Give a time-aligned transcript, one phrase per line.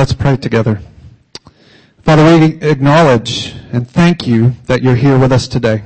[0.00, 0.80] Let's pray together.
[2.04, 5.82] Father, we acknowledge and thank you that you're here with us today.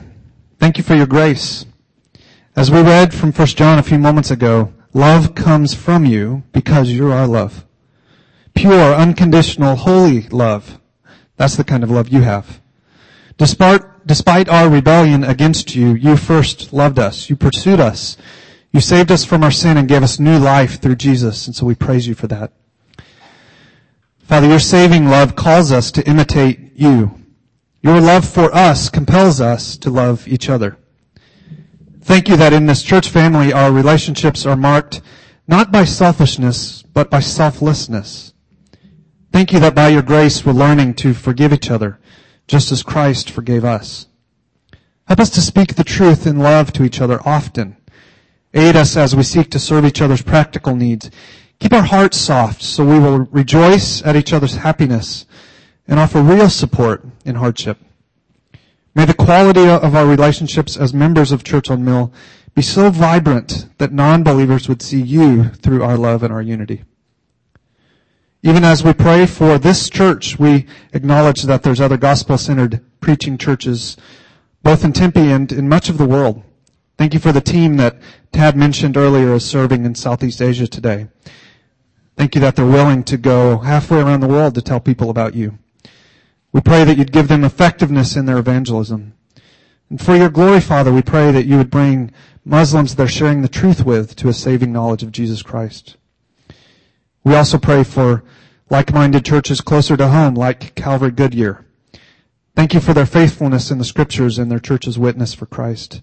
[0.61, 1.67] Thank you for your grace.
[2.55, 6.93] As we read from 1 John a few moments ago, love comes from you because
[6.93, 7.66] you're our love.
[8.55, 10.79] Pure, unconditional, holy love.
[11.37, 12.61] That's the kind of love you have.
[13.37, 17.29] Despite, despite our rebellion against you, you first loved us.
[17.29, 18.17] You pursued us.
[18.71, 21.48] You saved us from our sin and gave us new life through Jesus.
[21.48, 22.52] And so we praise you for that.
[24.24, 27.20] Father, your saving love calls us to imitate you.
[27.82, 30.78] Your love for us compels us to love each other.
[32.01, 35.02] Thank you that in this church family our relationships are marked
[35.46, 38.32] not by selfishness, but by selflessness.
[39.30, 42.01] Thank you that by your grace we're learning to forgive each other,
[42.46, 44.06] just as Christ forgave us.
[45.06, 47.77] Help us to speak the truth in love to each other often.
[48.54, 51.10] Aid us as we seek to serve each other's practical needs
[51.61, 55.27] Keep our hearts soft so we will rejoice at each other's happiness
[55.87, 57.79] and offer real support in hardship.
[58.95, 62.13] May the quality of our relationships as members of Church on Mill
[62.55, 66.84] be so vibrant that non-believers would see you through our love and our unity.
[68.43, 73.97] Even as we pray for this church, we acknowledge that there's other gospel-centered preaching churches,
[74.62, 76.43] both in Tempe and in much of the world.
[76.97, 77.97] Thank you for the team that
[78.33, 81.09] Tad mentioned earlier is serving in Southeast Asia today.
[82.16, 85.34] Thank you that they're willing to go halfway around the world to tell people about
[85.34, 85.59] you.
[86.53, 89.15] We pray that you'd give them effectiveness in their evangelism.
[89.91, 92.12] And for your glory, Father, we pray that you would bring
[92.44, 95.97] Muslims they're sharing the truth with to a saving knowledge of Jesus Christ.
[97.25, 98.22] We also pray for
[98.71, 101.65] like-minded churches closer to home, like Calvary Goodyear.
[102.54, 106.03] Thank you for their faithfulness in the scriptures and their church's witness for Christ.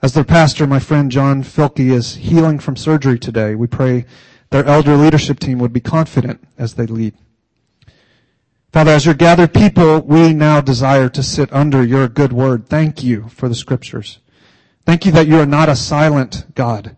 [0.00, 4.04] As their pastor, my friend John Filkey is healing from surgery today, we pray
[4.52, 7.14] their elder leadership team would be confident as they lead.
[8.72, 12.68] Father, as your gathered people, we now desire to sit under your good word.
[12.68, 14.18] Thank you for the scriptures.
[14.86, 16.96] Thank you that you are not a silent God.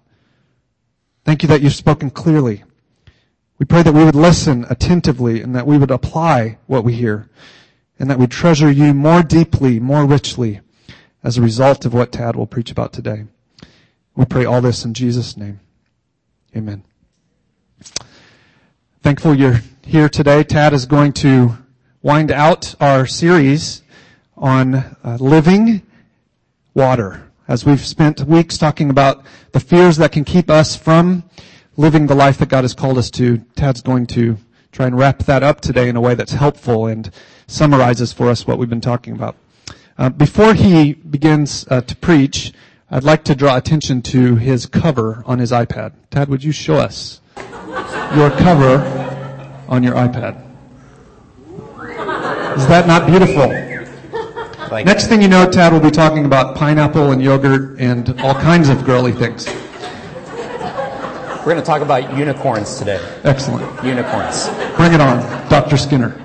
[1.25, 2.65] Thank you that you've spoken clearly.
[3.59, 7.29] We pray that we would listen attentively and that we would apply what we hear
[7.99, 10.61] and that we treasure you more deeply, more richly
[11.23, 13.25] as a result of what Tad will preach about today.
[14.17, 15.61] We pray all this in Jesus' name.
[16.57, 16.85] Amen.
[19.05, 20.43] Thankful you're here today.
[20.43, 21.59] Tad is going to
[22.01, 23.83] wind out our series
[24.35, 25.83] on uh, living
[26.73, 27.31] water.
[27.47, 29.23] As we've spent weeks talking about
[29.53, 31.23] the fears that can keep us from
[31.77, 34.39] living the life that God has called us to, Tad's going to
[34.73, 37.11] try and wrap that up today in a way that's helpful and
[37.47, 39.37] summarizes for us what we've been talking about.
[39.99, 42.55] Uh, before he begins uh, to preach,
[42.91, 45.93] I'd like to draw attention to his cover on his iPad.
[46.09, 47.21] Tad, would you show us
[48.17, 48.79] your cover
[49.69, 50.41] on your iPad.
[52.57, 53.49] Is that not beautiful?
[54.71, 58.35] Like Next thing you know, Tad will be talking about pineapple and yogurt and all
[58.35, 59.47] kinds of girly things.
[59.47, 62.99] We're going to talk about unicorns today.
[63.23, 63.63] Excellent.
[63.85, 64.49] Unicorns.
[64.77, 65.19] Bring it on,
[65.51, 65.77] Dr.
[65.77, 66.21] Skinner.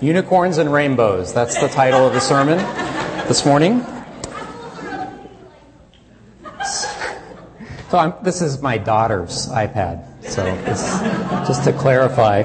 [0.00, 1.32] Unicorns and Rainbows.
[1.32, 2.58] That's the title of the sermon
[3.26, 3.84] this morning.
[7.92, 10.24] So I'm, this is my daughter's iPad.
[10.24, 10.42] So
[11.46, 12.40] just to clarify,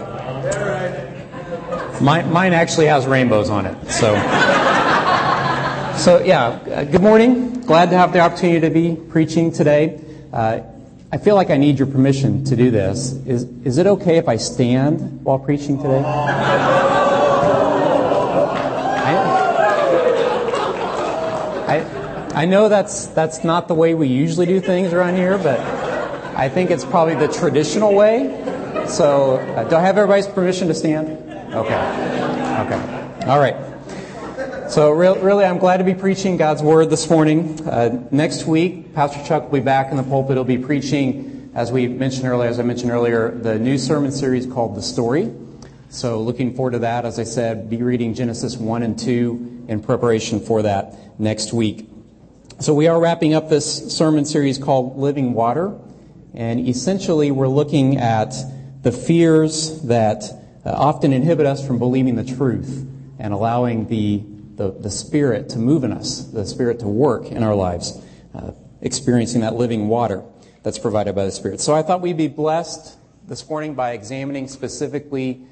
[2.02, 3.90] mine, mine actually has rainbows on it.
[3.90, 4.14] So,
[5.98, 6.84] so yeah.
[6.92, 7.62] Good morning.
[7.62, 10.02] Glad to have the opportunity to be preaching today.
[10.34, 10.64] Uh,
[11.14, 13.14] I feel like I need your permission to do this.
[13.26, 16.04] Is is it okay if I stand while preaching today?
[22.38, 26.50] I know that's, that's not the way we usually do things around here, but I
[26.50, 28.86] think it's probably the traditional way.
[28.88, 31.08] So, uh, do I have everybody's permission to stand?
[31.52, 31.74] Okay.
[32.62, 33.26] Okay.
[33.26, 33.56] All right.
[34.70, 37.68] So, re- really, I'm glad to be preaching God's Word this morning.
[37.68, 40.38] Uh, next week, Pastor Chuck will be back in the pulpit.
[40.38, 44.46] He'll be preaching, as we mentioned earlier, as I mentioned earlier, the new sermon series
[44.46, 45.34] called The Story.
[45.90, 47.04] So, looking forward to that.
[47.04, 51.87] As I said, be reading Genesis 1 and 2 in preparation for that next week.
[52.60, 55.78] So we are wrapping up this sermon series called Living Water.
[56.34, 58.34] And essentially, we're looking at
[58.82, 60.24] the fears that
[60.66, 62.90] uh, often inhibit us from believing the truth
[63.20, 64.24] and allowing the,
[64.56, 68.54] the, the, Spirit to move in us, the Spirit to work in our lives, uh,
[68.82, 70.24] experiencing that living water
[70.64, 71.62] that's provided by the Spirit.
[71.62, 75.46] So I thought we'd be blessed this morning by examining specifically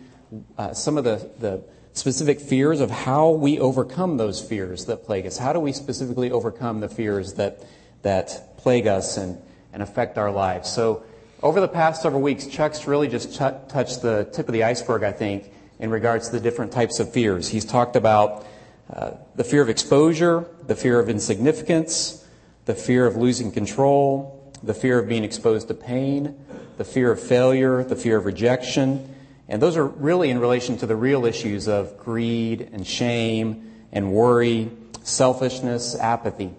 [0.58, 5.26] uh, some of the, the specific fears of how we overcome those fears that plague
[5.26, 5.38] us.
[5.38, 7.64] How do we specifically overcome the fears that,
[8.02, 9.38] that plague us and,
[9.74, 10.72] and affect our lives?
[10.72, 11.04] So,
[11.44, 15.04] over the past several weeks, Chuck's really just ch- touched the tip of the iceberg,
[15.04, 17.50] I think, in regards to the different types of fears.
[17.50, 18.46] He's talked about
[18.92, 22.26] uh, the fear of exposure, the fear of insignificance,
[22.66, 26.36] the fear of losing control, the fear of being exposed to pain,
[26.78, 29.15] the fear of failure, the fear of rejection.
[29.48, 34.12] And those are really in relation to the real issues of greed and shame and
[34.12, 34.72] worry,
[35.04, 36.52] selfishness, apathy.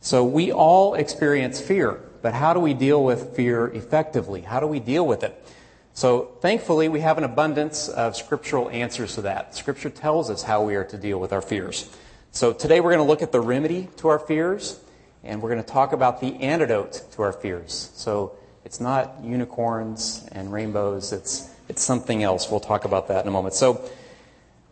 [0.00, 4.40] So we all experience fear, but how do we deal with fear effectively?
[4.40, 5.46] How do we deal with it?
[5.94, 9.54] So thankfully, we have an abundance of scriptural answers to that.
[9.54, 11.88] Scripture tells us how we are to deal with our fears.
[12.32, 14.78] So today we're going to look at the remedy to our fears,
[15.24, 17.90] and we're going to talk about the antidote to our fears.
[17.94, 22.50] So it's not unicorns and rainbows, it's, it's something else.
[22.50, 23.54] We'll talk about that in a moment.
[23.54, 23.88] So,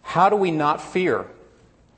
[0.02, 1.26] how do we not fear?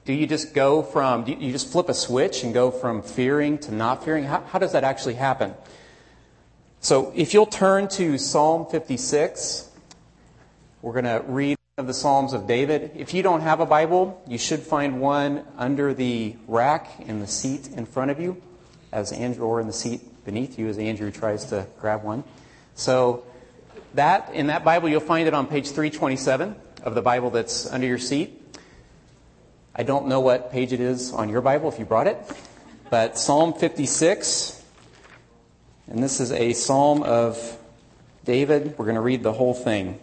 [0.04, 3.58] Do you just go from, do you just flip a switch and go from fearing
[3.58, 4.24] to not fearing?
[4.24, 5.54] How, how does that actually happen?
[6.80, 9.70] So, if you'll turn to Psalm 56,
[10.82, 12.92] we're going to read of the Psalms of David.
[12.94, 17.26] If you don't have a Bible, you should find one under the rack in the
[17.26, 18.40] seat in front of you,
[18.92, 22.24] as Andrew, or in the seat beneath you as Andrew tries to grab one.
[22.76, 23.24] So,
[23.96, 27.86] that in that Bible, you'll find it on page 327 of the Bible that's under
[27.86, 28.42] your seat.
[29.74, 32.16] I don't know what page it is on your Bible if you brought it,
[32.88, 34.62] but Psalm 56,
[35.88, 37.58] and this is a psalm of
[38.24, 38.78] David.
[38.78, 39.98] We're going to read the whole thing.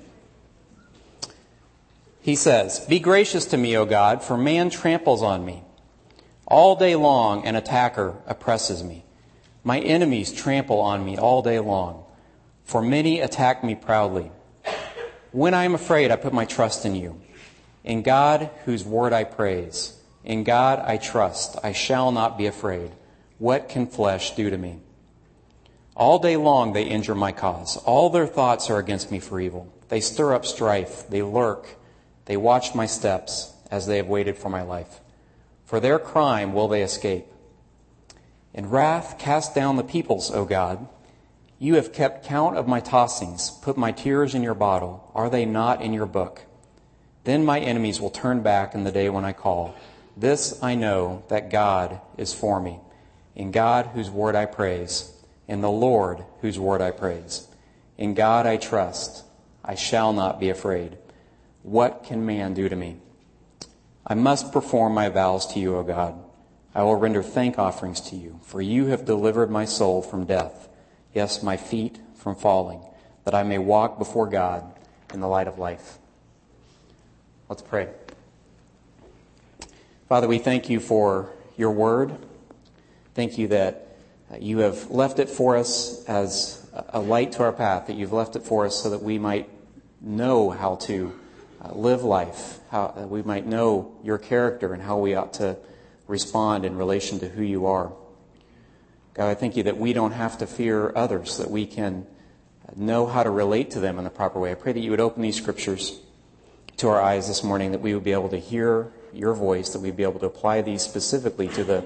[2.22, 5.64] He says, Be gracious to me, O God, for man tramples on me.
[6.46, 9.04] All day long, an attacker oppresses me.
[9.64, 12.03] My enemies trample on me all day long,
[12.64, 14.32] for many attack me proudly.
[15.32, 17.20] When I am afraid, I put my trust in you.
[17.84, 22.92] In God, whose word I praise, in God I trust, I shall not be afraid.
[23.40, 24.80] What can flesh do to me?
[25.96, 27.78] All day long they injure my cause.
[27.78, 29.72] All their thoughts are against me for evil.
[29.90, 31.08] They stir up strife.
[31.10, 31.68] They lurk.
[32.26, 35.02] They watch my steps as they have waited for my life.
[35.66, 37.26] For their crime will they escape.
[38.54, 40.88] In wrath, cast down the peoples, O God.
[41.64, 45.10] You have kept count of my tossings, put my tears in your bottle.
[45.16, 46.42] Are they not in your book?
[47.24, 49.74] Then my enemies will turn back in the day when I call.
[50.18, 52.82] This I know that God is for me.
[53.34, 55.14] In God, whose word I praise.
[55.48, 57.48] In the Lord, whose word I praise.
[57.98, 59.24] In God I trust.
[59.64, 60.98] I shall not be afraid.
[61.62, 62.98] What can man do to me?
[64.06, 66.22] I must perform my vows to you, O God.
[66.76, 70.68] I will render thank offerings to you, for you have delivered my soul from death,
[71.14, 72.82] yes, my feet from falling,
[73.26, 74.64] that I may walk before God
[75.14, 75.98] in the light of life.
[77.50, 77.90] Let's pray.
[80.10, 82.16] Father, we thank you for your word.
[83.14, 83.96] Thank you that
[84.40, 88.36] you have left it for us as a light to our path, that you've left
[88.36, 89.50] it for us so that we might
[90.02, 91.14] know how to
[91.64, 95.58] uh, live life, how we might know your character and how we ought to
[96.08, 97.92] respond in relation to who you are.
[99.14, 102.08] God, I thank you that we don't have to fear others, that we can
[102.76, 104.52] know how to relate to them in the proper way.
[104.52, 106.00] I pray that you would open these scriptures
[106.78, 109.80] to our eyes this morning, that we would be able to hear your voice, that
[109.80, 111.86] we'd be able to apply these specifically to the,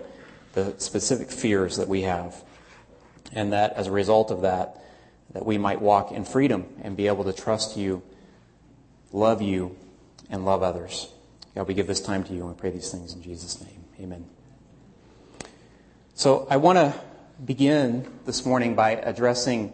[0.53, 2.41] the specific fears that we have.
[3.33, 4.81] And that as a result of that,
[5.33, 8.01] that we might walk in freedom and be able to trust you,
[9.11, 9.75] love you,
[10.29, 11.09] and love others.
[11.55, 13.83] God, we give this time to you and we pray these things in Jesus' name.
[13.99, 14.25] Amen.
[16.13, 16.93] So I want to
[17.45, 19.71] begin this morning by addressing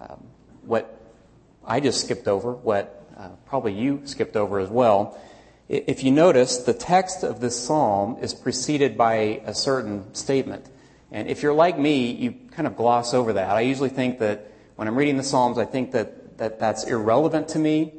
[0.00, 0.24] um,
[0.64, 0.98] what
[1.64, 5.18] I just skipped over, what uh, probably you skipped over as well.
[5.68, 10.68] If you notice, the text of this psalm is preceded by a certain statement.
[11.10, 13.50] And if you're like me, you kind of gloss over that.
[13.50, 17.48] I usually think that when I'm reading the Psalms, I think that, that that's irrelevant
[17.48, 17.92] to me.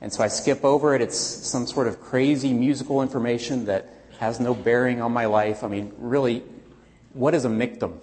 [0.00, 1.00] And so I skip over it.
[1.00, 3.88] It's some sort of crazy musical information that
[4.20, 5.64] has no bearing on my life.
[5.64, 6.44] I mean, really,
[7.14, 7.98] what is a miktam?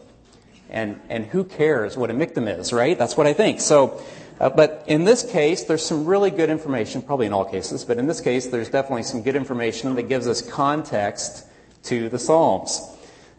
[0.70, 2.98] And, and who cares what a miktam is, right?
[2.98, 3.62] That's what I think.
[3.62, 4.02] So
[4.40, 7.98] uh, but in this case, there's some really good information, probably in all cases, but
[7.98, 11.48] in this case, there's definitely some good information that gives us context
[11.84, 12.82] to the Psalms.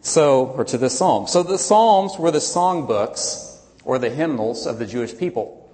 [0.01, 1.27] So, or to the Psalm.
[1.27, 5.71] So the Psalms were the songbooks or the hymnals of the Jewish people.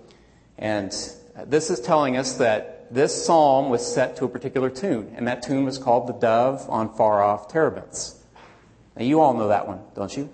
[0.57, 0.91] And
[1.45, 5.41] this is telling us that this psalm was set to a particular tune, and that
[5.41, 8.15] tune was called the Dove on Far Off Terebinths.
[8.95, 10.31] Now, you all know that one, don't you?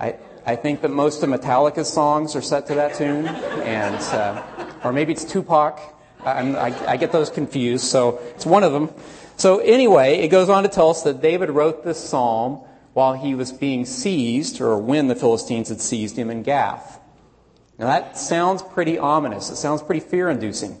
[0.00, 0.16] I,
[0.46, 4.42] I think that most of Metallica's songs are set to that tune, and uh,
[4.82, 5.78] or maybe it's Tupac.
[6.24, 8.90] I, I get those confused, so it's one of them.
[9.36, 13.34] So anyway, it goes on to tell us that David wrote this psalm while he
[13.34, 16.98] was being seized, or when the Philistines had seized him in Gath.
[17.78, 19.50] Now that sounds pretty ominous.
[19.50, 20.78] It sounds pretty fear inducing.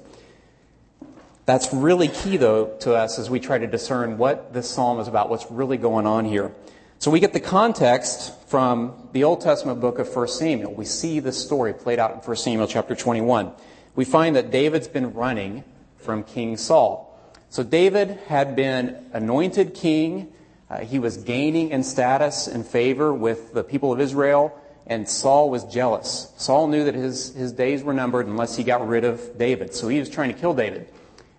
[1.44, 5.08] That's really key, though, to us as we try to discern what this psalm is
[5.08, 6.52] about, what's really going on here.
[7.00, 10.74] So we get the context from the Old Testament book of 1 Samuel.
[10.74, 13.52] We see this story played out in 1 Samuel chapter 21.
[13.94, 15.64] We find that David's been running
[15.96, 17.18] from King Saul.
[17.48, 20.30] So David had been anointed king.
[20.68, 24.54] Uh, he was gaining in status and favor with the people of Israel,
[24.86, 26.30] and Saul was jealous.
[26.36, 29.72] Saul knew that his, his days were numbered unless he got rid of David.
[29.72, 30.86] So he was trying to kill David.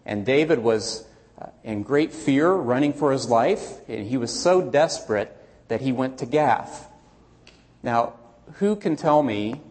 [0.08, 1.06] And David was
[1.40, 5.38] uh, in great fear, running for his life, and he was so desperate
[5.72, 6.90] that he went to Gath.
[7.82, 8.16] Now,
[8.56, 9.62] who can tell me,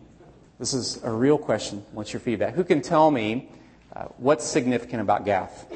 [0.59, 2.55] this is a real question, what's your feedback?
[2.55, 3.51] Who can tell me
[3.95, 5.71] uh, what's significant about Gath?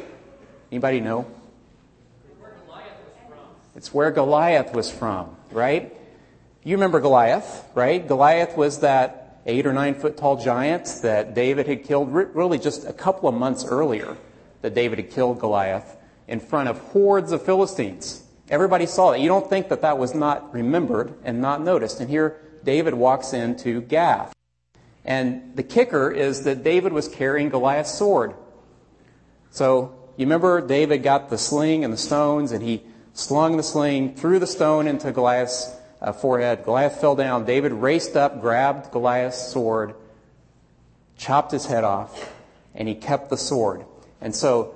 [0.73, 1.27] Anybody know?
[3.77, 5.95] It's where Goliath was from, right?
[6.63, 8.09] You remember Goliath, right?
[8.09, 12.87] Goliath was that eight or nine foot tall giant that David had killed really just
[12.87, 14.17] a couple of months earlier
[14.63, 18.24] that David had killed Goliath in front of hordes of Philistines.
[18.49, 19.21] Everybody saw it.
[19.21, 22.01] You don't think that that was not remembered and not noticed.
[22.01, 24.35] And here David walks into Gath.
[25.05, 28.35] And the kicker is that David was carrying Goliath's sword.
[29.51, 32.83] So you remember David got the sling and the stones and he
[33.13, 36.65] slung the sling, threw the stone into Goliath's uh, forehead.
[36.65, 37.45] Goliath fell down.
[37.45, 39.95] David raced up, grabbed Goliath's sword,
[41.17, 42.33] chopped his head off,
[42.75, 43.85] and he kept the sword.
[44.21, 44.75] And so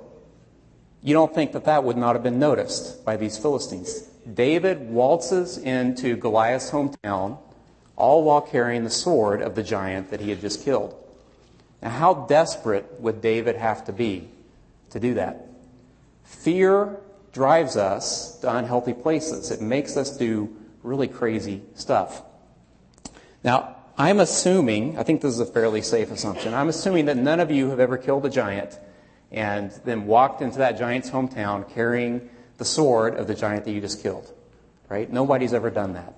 [1.01, 4.01] you don't think that that would not have been noticed by these Philistines.
[4.33, 7.37] David waltzes into Goliath's hometown,
[7.95, 10.95] all while carrying the sword of the giant that he had just killed.
[11.81, 14.29] Now, how desperate would David have to be
[14.89, 15.47] to do that?
[16.23, 16.99] Fear
[17.31, 19.51] drives us to unhealthy places.
[19.51, 22.21] It makes us do really crazy stuff.
[23.43, 27.39] Now, I'm assuming, I think this is a fairly safe assumption, I'm assuming that none
[27.39, 28.77] of you have ever killed a giant
[29.31, 33.81] and then walked into that giant's hometown carrying the sword of the giant that you
[33.81, 34.31] just killed.
[34.89, 35.11] Right?
[35.11, 36.15] Nobody's ever done that.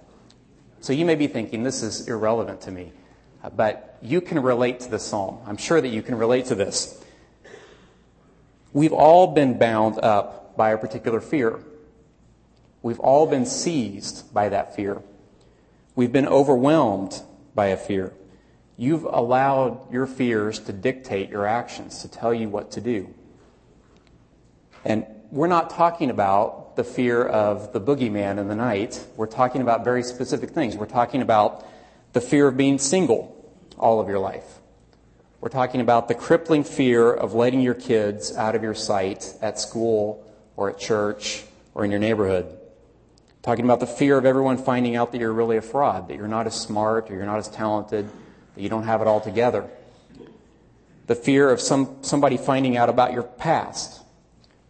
[0.79, 2.93] So you may be thinking, this is irrelevant to me.
[3.55, 5.39] But you can relate to this psalm.
[5.45, 7.03] I'm sure that you can relate to this.
[8.73, 11.59] We've all been bound up by a particular fear.
[12.81, 15.01] We've all been seized by that fear.
[15.95, 17.21] We've been overwhelmed
[17.53, 18.13] by a fear.
[18.81, 23.13] You've allowed your fears to dictate your actions, to tell you what to do.
[24.83, 29.05] And we're not talking about the fear of the boogeyman in the night.
[29.15, 30.75] We're talking about very specific things.
[30.75, 31.63] We're talking about
[32.13, 34.57] the fear of being single all of your life.
[35.41, 39.59] We're talking about the crippling fear of letting your kids out of your sight at
[39.59, 41.43] school or at church
[41.75, 42.57] or in your neighborhood.
[43.43, 46.27] Talking about the fear of everyone finding out that you're really a fraud, that you're
[46.27, 48.09] not as smart or you're not as talented
[48.55, 49.69] that you don't have it all together.
[51.07, 54.01] The fear of some, somebody finding out about your past.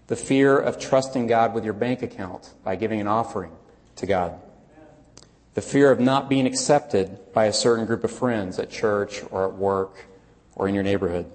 [0.08, 3.52] The fear of trusting God with your bank account by giving an offering
[3.98, 4.40] to God.
[5.54, 9.46] The fear of not being accepted by a certain group of friends at church or
[9.46, 10.06] at work
[10.56, 11.32] or in your neighborhood.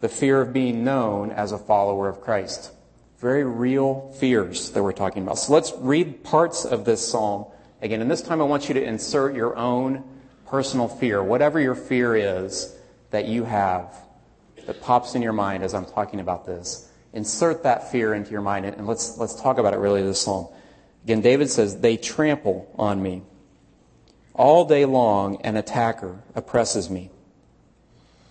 [0.00, 2.72] The fear of being known as a follower of Christ.
[3.18, 5.38] Very real fears that we're talking about.
[5.38, 7.46] So let's read parts of this psalm
[7.82, 8.00] again.
[8.00, 10.04] And this time I want you to insert your own
[10.50, 12.74] personal fear, whatever your fear is
[13.10, 13.94] that you have
[14.66, 18.40] that pops in your mind as I'm talking about this, insert that fear into your
[18.40, 20.48] mind and let's, let's talk about it really this psalm.
[21.04, 23.22] Again, David says, They trample on me.
[24.34, 27.10] All day long, an attacker oppresses me.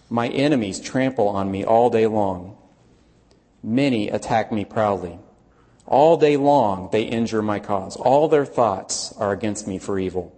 [0.09, 2.57] My enemies trample on me all day long.
[3.63, 5.19] Many attack me proudly.
[5.85, 7.95] All day long, they injure my cause.
[7.95, 10.35] All their thoughts are against me for evil.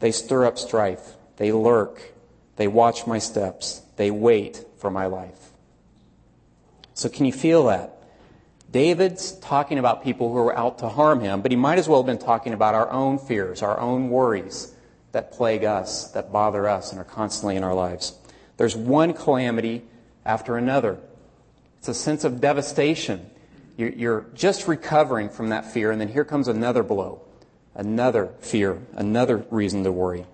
[0.00, 1.16] They stir up strife.
[1.40, 2.12] They lurk.
[2.56, 3.80] They watch my steps.
[3.96, 5.52] They wait for my life.
[6.92, 7.96] So can you feel that?
[8.70, 12.02] David's talking about people who are out to harm him, but he might as well
[12.02, 14.74] have been talking about our own fears, our own worries
[15.12, 18.12] that plague us, that bother us, and are constantly in our lives.
[18.58, 19.82] There's one calamity
[20.26, 20.98] after another.
[21.78, 23.30] It's a sense of devastation.
[23.78, 27.22] You're just recovering from that fear, and then here comes another blow,
[27.74, 30.26] another fear, another reason to worry.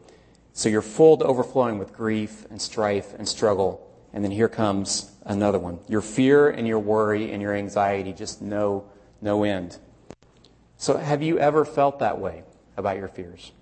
[0.57, 3.87] So you're full to overflowing with grief and strife and struggle.
[4.15, 5.81] And then here comes another one.
[5.87, 8.89] Your fear and your worry and your anxiety just no,
[9.21, 9.77] no end.
[10.79, 12.43] So have you ever felt that way
[12.75, 13.53] about your fears?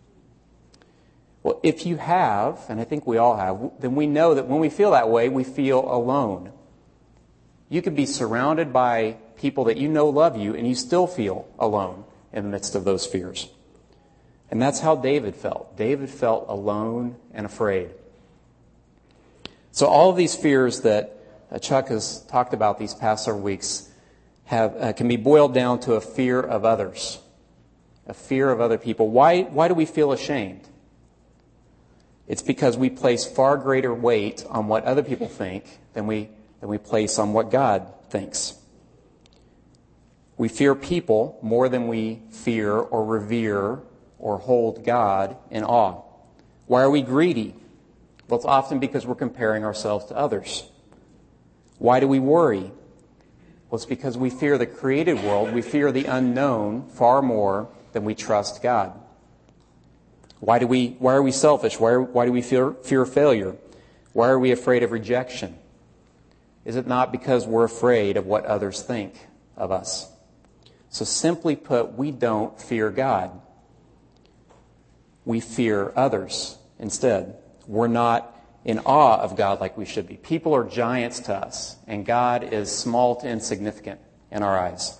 [1.42, 4.60] Well, if you have, and I think we all have, then we know that when
[4.60, 6.52] we feel that way, we feel alone.
[7.68, 11.48] You could be surrounded by people that you know love you, and you still feel
[11.58, 13.48] alone in the midst of those fears.
[14.54, 15.76] And that's how David felt.
[15.76, 17.90] David felt alone and afraid.
[19.72, 21.18] So, all of these fears that
[21.50, 23.90] uh, Chuck has talked about these past several weeks
[24.44, 27.18] have, uh, can be boiled down to a fear of others,
[28.06, 29.08] a fear of other people.
[29.08, 30.68] Why, why do we feel ashamed?
[32.28, 36.28] It's because we place far greater weight on what other people think than we,
[36.60, 38.54] than we place on what God thinks.
[40.36, 43.82] We fear people more than we fear or revere
[44.24, 46.00] or hold God in awe.
[46.66, 47.54] Why are we greedy?
[48.26, 50.64] Well, it's often because we're comparing ourselves to others.
[51.76, 52.72] Why do we worry?
[53.68, 55.52] Well, it's because we fear the created world.
[55.52, 58.98] We fear the unknown far more than we trust God.
[60.40, 61.78] Why, do we, why are we selfish?
[61.78, 63.56] Why, are, why do we fear, fear failure?
[64.14, 65.54] Why are we afraid of rejection?
[66.64, 70.10] Is it not because we're afraid of what others think of us?
[70.88, 73.42] So, simply put, we don't fear God.
[75.24, 77.36] We fear others instead.
[77.66, 78.30] We're not
[78.64, 80.16] in awe of God like we should be.
[80.16, 84.00] People are giants to us, and God is small to insignificant
[84.30, 84.98] in our eyes.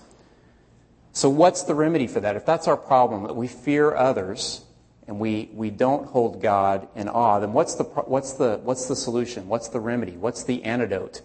[1.11, 2.35] So, what's the remedy for that?
[2.35, 4.63] If that's our problem, that we fear others
[5.07, 8.95] and we, we don't hold God in awe, then what's the, what's, the, what's the
[8.95, 9.47] solution?
[9.47, 10.13] What's the remedy?
[10.13, 11.21] What's the antidote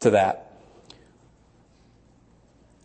[0.00, 0.52] to that?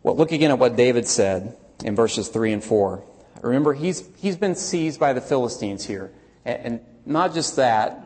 [0.01, 3.03] Well, look again at what David said in verses 3 and 4.
[3.41, 6.11] Remember, he's, he's been seized by the Philistines here.
[6.45, 8.03] And, and not just that,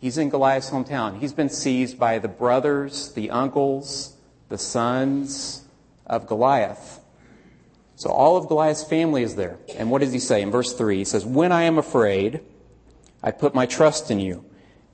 [0.00, 1.18] he's in Goliath's hometown.
[1.18, 4.16] He's been seized by the brothers, the uncles,
[4.48, 5.64] the sons
[6.06, 7.00] of Goliath.
[7.96, 9.58] So all of Goliath's family is there.
[9.76, 10.98] And what does he say in verse 3?
[10.98, 12.40] He says, When I am afraid,
[13.22, 14.44] I put my trust in you,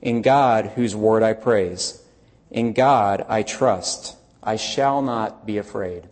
[0.01, 2.03] in God whose word I praise.
[2.49, 4.17] In God I trust.
[4.43, 6.07] I shall not be afraid.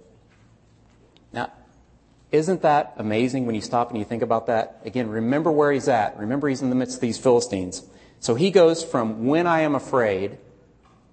[2.32, 4.82] Isn't that amazing when you stop and you think about that?
[4.86, 6.18] Again, remember where he's at.
[6.20, 7.84] Remember he's in the midst of these Philistines.
[8.20, 10.38] So he goes from when I am afraid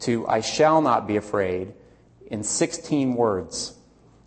[0.00, 1.72] to I shall not be afraid
[2.26, 3.74] in 16 words.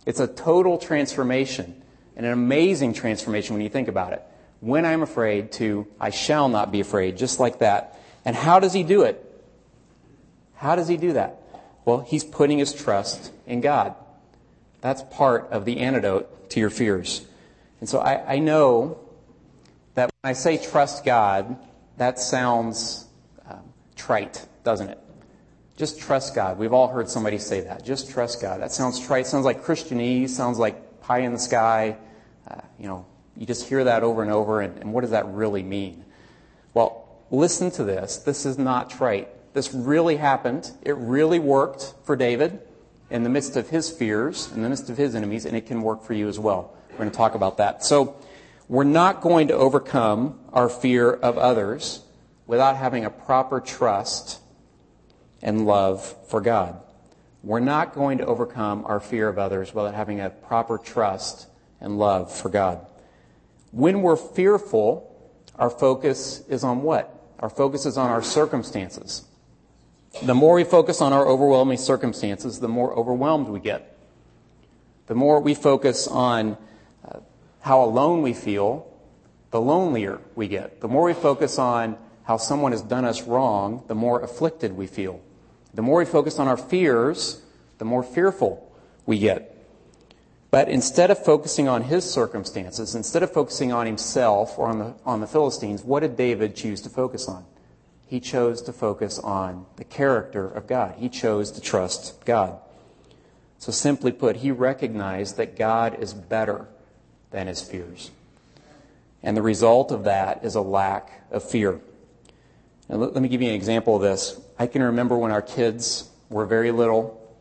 [0.04, 1.80] It's a total transformation
[2.16, 4.22] and an amazing transformation when you think about it.
[4.58, 8.00] When I'm afraid to I shall not be afraid, just like that.
[8.24, 9.24] And how does he do it?
[10.56, 11.40] How does he do that?
[11.84, 13.94] Well, he's putting his trust in God.
[14.80, 17.26] That's part of the antidote to your fears.
[17.80, 18.98] And so I, I know
[19.94, 21.56] that when I say trust God,
[21.96, 23.06] that sounds
[23.48, 23.62] um,
[23.96, 24.98] trite, doesn't it?
[25.76, 26.58] Just trust God.
[26.58, 27.84] We've all heard somebody say that.
[27.84, 28.60] Just trust God.
[28.60, 29.26] That sounds trite.
[29.26, 30.28] Sounds like Christianese.
[30.28, 31.96] Sounds like pie in the sky.
[32.46, 34.60] Uh, you know, you just hear that over and over.
[34.60, 36.04] And, and what does that really mean?
[36.74, 38.18] Well, listen to this.
[38.18, 39.28] This is not trite.
[39.54, 40.70] This really happened.
[40.82, 42.60] It really worked for David
[43.10, 45.82] in the midst of his fears, in the midst of his enemies, and it can
[45.82, 46.76] work for you as well.
[46.92, 47.84] We're going to talk about that.
[47.84, 48.16] So,
[48.68, 52.04] we're not going to overcome our fear of others
[52.46, 54.40] without having a proper trust
[55.42, 56.80] and love for God.
[57.42, 61.48] We're not going to overcome our fear of others without having a proper trust
[61.80, 62.86] and love for God.
[63.72, 67.12] When we're fearful, our focus is on what?
[67.40, 69.24] Our focus is on our circumstances.
[70.22, 73.96] The more we focus on our overwhelming circumstances, the more overwhelmed we get.
[75.06, 76.56] The more we focus on
[77.06, 77.20] uh,
[77.60, 78.86] how alone we feel,
[79.50, 80.80] the lonelier we get.
[80.80, 84.86] The more we focus on how someone has done us wrong, the more afflicted we
[84.86, 85.20] feel.
[85.74, 87.42] The more we focus on our fears,
[87.78, 88.72] the more fearful
[89.06, 89.56] we get.
[90.50, 94.94] But instead of focusing on his circumstances, instead of focusing on himself or on the,
[95.06, 97.44] on the Philistines, what did David choose to focus on?
[98.10, 100.96] He chose to focus on the character of God.
[100.98, 102.58] He chose to trust God.
[103.60, 106.66] So simply put, he recognized that God is better
[107.30, 108.10] than his fears.
[109.22, 111.80] And the result of that is a lack of fear.
[112.88, 114.40] Now, let, me give you an example of this.
[114.58, 117.32] I can remember when our kids were very little,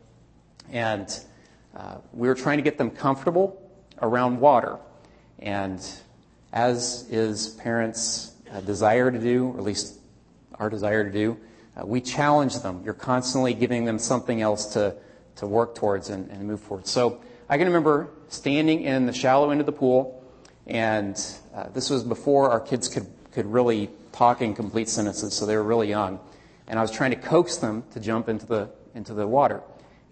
[0.71, 1.09] and
[1.75, 3.59] uh, we were trying to get them comfortable
[4.03, 4.77] around water.
[5.39, 5.83] And
[6.53, 9.98] as is parents' uh, desire to do, or at least
[10.59, 11.37] our desire to do,
[11.75, 12.81] uh, we challenge them.
[12.83, 14.95] You're constantly giving them something else to,
[15.37, 16.85] to work towards and, and move forward.
[16.85, 20.23] So I can remember standing in the shallow end of the pool,
[20.67, 21.19] and
[21.55, 25.55] uh, this was before our kids could, could really talk in complete sentences, so they
[25.55, 26.19] were really young.
[26.67, 29.61] And I was trying to coax them to jump into the, into the water.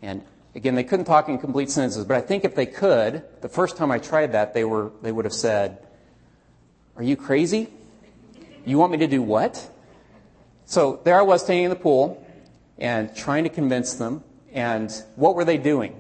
[0.02, 0.24] And
[0.56, 3.78] again, they couldn't talk in complete sentences, but I think if they could, the first
[3.78, 5.86] time I tried that, they, were, they would have said,
[6.96, 7.70] Are you crazy?
[8.66, 9.70] You want me to do what?
[10.68, 12.22] So there I was standing in the pool
[12.78, 14.22] and trying to convince them.
[14.52, 15.96] And what were they doing?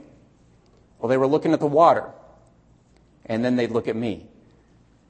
[0.99, 2.11] Well, they were looking at the water.
[3.25, 4.27] And then they'd look at me.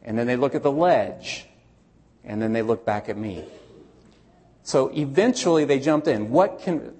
[0.04, 1.48] And then they'd look at the ledge.
[2.24, 3.46] And then they'd look back at me.
[4.62, 6.30] So eventually they jumped in.
[6.30, 6.96] What can,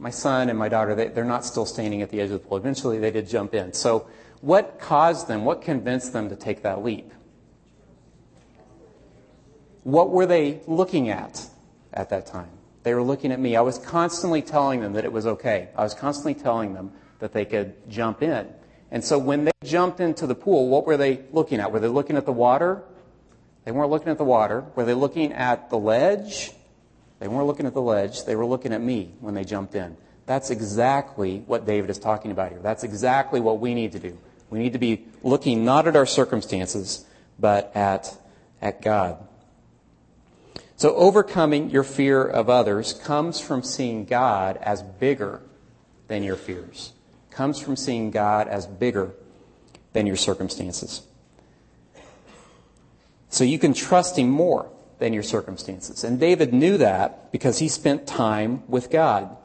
[0.00, 2.48] my son and my daughter, they, they're not still standing at the edge of the
[2.48, 2.56] pool.
[2.56, 3.72] Eventually they did jump in.
[3.72, 4.08] So
[4.40, 7.12] what caused them, what convinced them to take that leap?
[9.84, 11.50] What were they looking at
[11.94, 12.50] at that time?
[12.82, 13.56] They were looking at me.
[13.56, 15.70] I was constantly telling them that it was okay.
[15.74, 18.46] I was constantly telling them that they could jump in.
[18.90, 21.72] And so when they jumped into the pool, what were they looking at?
[21.72, 22.82] Were they looking at the water?
[23.64, 24.66] They weren't looking at the water.
[24.76, 26.52] Were they looking at the ledge?
[27.18, 28.24] They weren't looking at the ledge.
[28.24, 29.96] They were looking at me when they jumped in.
[30.26, 32.60] That's exactly what David is talking about here.
[32.60, 34.18] That's exactly what we need to do.
[34.50, 37.04] We need to be looking not at our circumstances,
[37.38, 38.16] but at,
[38.60, 39.26] at God.
[40.76, 45.40] So overcoming your fear of others comes from seeing God as bigger
[46.08, 46.92] than your fears.
[47.30, 49.14] Comes from seeing God as bigger
[49.92, 51.02] than your circumstances.
[53.28, 56.04] So you can trust him more than your circumstances.
[56.04, 59.36] And David knew that because he spent time with God.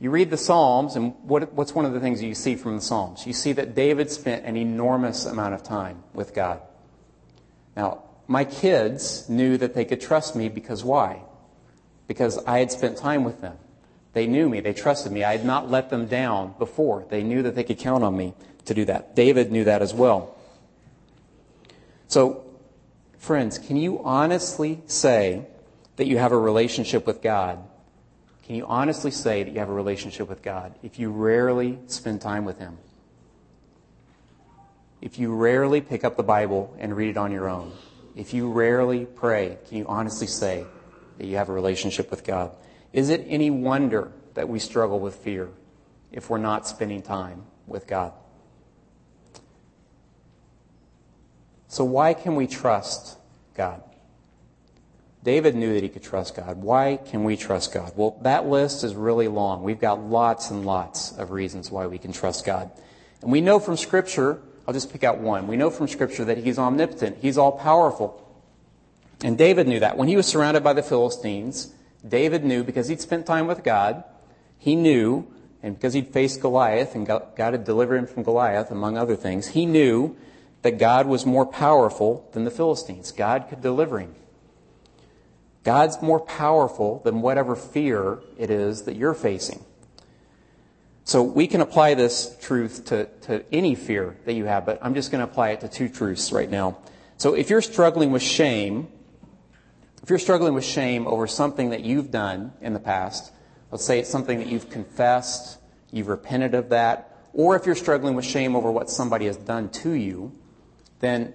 [0.00, 2.82] You read the Psalms, and what, what's one of the things you see from the
[2.82, 3.26] Psalms?
[3.26, 6.60] You see that David spent an enormous amount of time with God.
[7.76, 11.22] Now, my kids knew that they could trust me because why?
[12.06, 13.56] Because I had spent time with them.
[14.12, 14.60] They knew me.
[14.60, 15.24] They trusted me.
[15.24, 17.06] I had not let them down before.
[17.08, 18.34] They knew that they could count on me
[18.66, 19.16] to do that.
[19.16, 20.36] David knew that as well.
[22.06, 22.44] So,
[23.18, 25.46] friends, can you honestly say
[25.96, 27.58] that you have a relationship with God?
[28.44, 32.20] Can you honestly say that you have a relationship with God if you rarely spend
[32.20, 32.78] time with Him?
[35.00, 37.72] If you rarely pick up the Bible and read it on your own?
[38.18, 40.66] If you rarely pray, can you honestly say
[41.18, 42.50] that you have a relationship with God?
[42.92, 45.50] Is it any wonder that we struggle with fear
[46.10, 48.12] if we're not spending time with God?
[51.68, 53.16] So, why can we trust
[53.54, 53.84] God?
[55.22, 56.56] David knew that he could trust God.
[56.56, 57.92] Why can we trust God?
[57.94, 59.62] Well, that list is really long.
[59.62, 62.72] We've got lots and lots of reasons why we can trust God.
[63.22, 65.46] And we know from Scripture I'll just pick out one.
[65.46, 68.22] We know from Scripture that he's omnipotent, he's all powerful.
[69.24, 69.96] And David knew that.
[69.96, 71.72] When he was surrounded by the Philistines,
[72.06, 74.04] David knew because he'd spent time with God,
[74.58, 75.26] he knew,
[75.62, 79.48] and because he'd faced Goliath and God had delivered him from Goliath, among other things,
[79.48, 80.14] he knew
[80.60, 83.10] that God was more powerful than the Philistines.
[83.10, 84.14] God could deliver him.
[85.64, 89.64] God's more powerful than whatever fear it is that you're facing.
[91.08, 94.92] So we can apply this truth to, to any fear that you have, but I'm
[94.92, 96.76] just going to apply it to two truths right now.
[97.16, 98.88] So if you're struggling with shame,
[100.02, 103.32] if you're struggling with shame over something that you've done in the past,
[103.72, 105.58] let's say it's something that you've confessed,
[105.90, 109.70] you've repented of that, or if you're struggling with shame over what somebody has done
[109.70, 110.30] to you,
[111.00, 111.32] then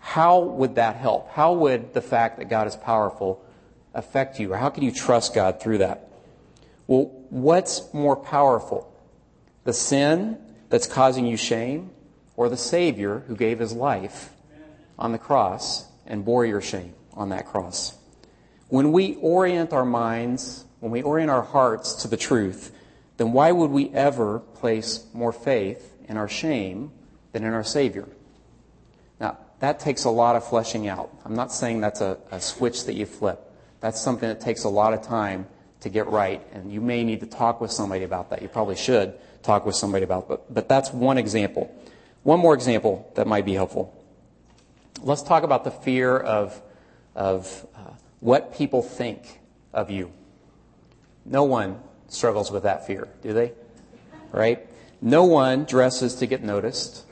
[0.00, 1.30] how would that help?
[1.30, 3.40] How would the fact that God is powerful
[3.94, 4.52] affect you?
[4.52, 6.08] Or how can you trust God through that?
[6.88, 8.91] Well, what's more powerful?
[9.64, 11.90] The sin that's causing you shame,
[12.36, 14.30] or the Savior who gave his life
[14.98, 17.96] on the cross and bore your shame on that cross.
[18.68, 22.72] When we orient our minds, when we orient our hearts to the truth,
[23.18, 26.90] then why would we ever place more faith in our shame
[27.32, 28.08] than in our Savior?
[29.20, 31.14] Now, that takes a lot of fleshing out.
[31.24, 33.52] I'm not saying that's a, a switch that you flip.
[33.80, 35.46] That's something that takes a lot of time
[35.80, 38.40] to get right, and you may need to talk with somebody about that.
[38.40, 40.28] You probably should talk with somebody about.
[40.28, 41.74] But, but that's one example.
[42.22, 43.98] One more example that might be helpful.
[45.00, 46.60] Let's talk about the fear of,
[47.14, 49.40] of uh, what people think
[49.72, 50.12] of you.
[51.24, 53.52] No one struggles with that fear, do they?
[54.30, 54.66] Right?
[55.00, 57.04] No one dresses to get noticed.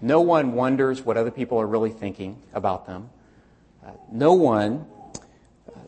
[0.00, 3.10] No one wonders what other people are really thinking about them.
[3.84, 4.86] Uh, no one
[5.68, 5.78] uh,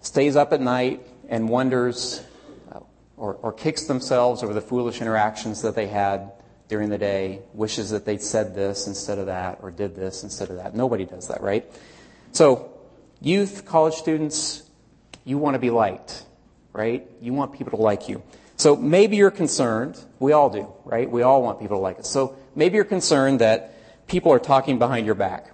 [0.00, 2.22] stays up at night and wonders
[3.16, 6.32] or, or kicks themselves over the foolish interactions that they had
[6.68, 10.50] during the day, wishes that they'd said this instead of that, or did this instead
[10.50, 10.74] of that.
[10.74, 11.70] Nobody does that, right?
[12.32, 12.72] So,
[13.20, 14.62] youth, college students,
[15.24, 16.24] you want to be liked,
[16.72, 17.06] right?
[17.20, 18.22] You want people to like you.
[18.56, 21.10] So maybe you're concerned, we all do, right?
[21.10, 22.08] We all want people to like us.
[22.08, 23.74] So maybe you're concerned that
[24.06, 25.50] people are talking behind your back.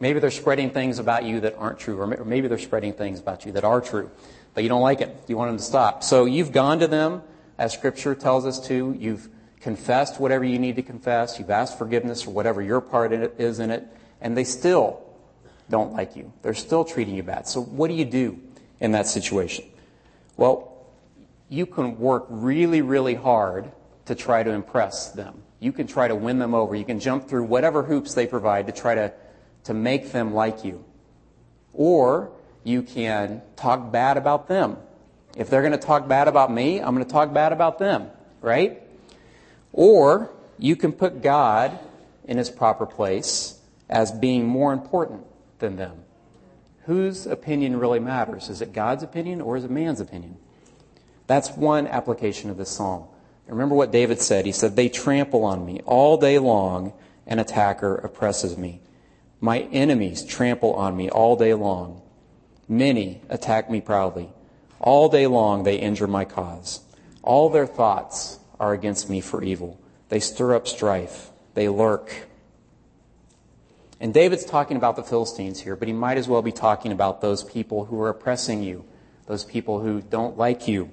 [0.00, 3.44] Maybe they're spreading things about you that aren't true, or maybe they're spreading things about
[3.46, 4.10] you that are true
[4.54, 5.16] but you don't like it.
[5.28, 6.02] You want them to stop.
[6.02, 7.22] So you've gone to them,
[7.58, 8.94] as Scripture tells us to.
[8.98, 9.28] You've
[9.60, 11.38] confessed whatever you need to confess.
[11.38, 13.86] You've asked forgiveness for whatever your part in is in it,
[14.20, 15.02] and they still
[15.70, 16.32] don't like you.
[16.42, 17.46] They're still treating you bad.
[17.48, 18.38] So what do you do
[18.80, 19.64] in that situation?
[20.36, 20.86] Well,
[21.48, 23.70] you can work really, really hard
[24.06, 25.42] to try to impress them.
[25.60, 26.74] You can try to win them over.
[26.74, 29.12] You can jump through whatever hoops they provide to try to,
[29.64, 30.84] to make them like you.
[31.72, 32.32] Or
[32.64, 34.76] you can talk bad about them.
[35.36, 38.08] If they're going to talk bad about me, I'm going to talk bad about them,
[38.40, 38.82] right?
[39.72, 41.78] Or you can put God
[42.24, 45.24] in his proper place as being more important
[45.58, 46.04] than them.
[46.84, 48.48] Whose opinion really matters?
[48.48, 50.36] Is it God's opinion or is it man's opinion?
[51.26, 53.06] That's one application of this psalm.
[53.46, 54.46] Remember what David said.
[54.46, 56.92] He said, They trample on me all day long,
[57.26, 58.80] an attacker oppresses me.
[59.40, 62.00] My enemies trample on me all day long.
[62.68, 64.30] Many attack me proudly.
[64.80, 66.80] All day long they injure my cause.
[67.22, 69.80] All their thoughts are against me for evil.
[70.08, 71.30] They stir up strife.
[71.54, 72.28] They lurk.
[74.00, 77.20] And David's talking about the Philistines here, but he might as well be talking about
[77.20, 78.84] those people who are oppressing you,
[79.26, 80.90] those people who don't like you.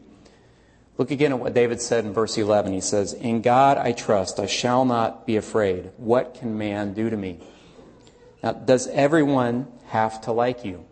[1.00, 2.74] Look again at what David said in verse 11.
[2.74, 5.92] He says, In God I trust, I shall not be afraid.
[5.98, 7.40] What can man do to me?
[8.44, 10.86] Now, does everyone have to like you?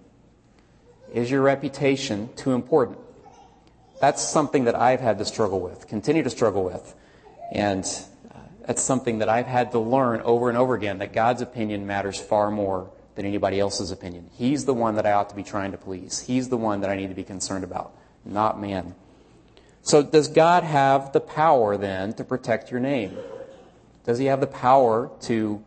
[1.18, 3.00] Is your reputation too important?
[4.00, 6.94] That's something that I've had to struggle with, continue to struggle with.
[7.52, 7.84] And
[8.30, 11.88] uh, that's something that I've had to learn over and over again that God's opinion
[11.88, 14.30] matters far more than anybody else's opinion.
[14.38, 16.22] He's the one that I ought to be trying to please.
[16.22, 18.94] He's the one that I need to be concerned about, not man.
[19.82, 23.18] So, does God have the power then to protect your name?
[24.06, 25.64] Does He have the power to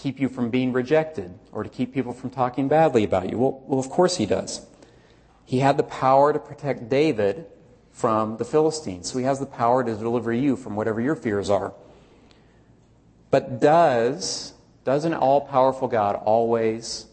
[0.00, 3.38] keep you from being rejected or to keep people from talking badly about you?
[3.38, 4.66] Well, well, of course he does.
[5.44, 7.46] He had the power to protect David
[7.90, 9.10] from the Philistines.
[9.10, 11.74] So he has the power to deliver you from whatever your fears are.
[13.30, 17.06] But does does an all-powerful God always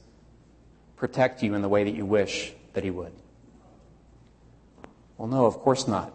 [0.95, 3.11] protect you in the way that you wish that he would?
[5.17, 6.13] Well, no, of course not.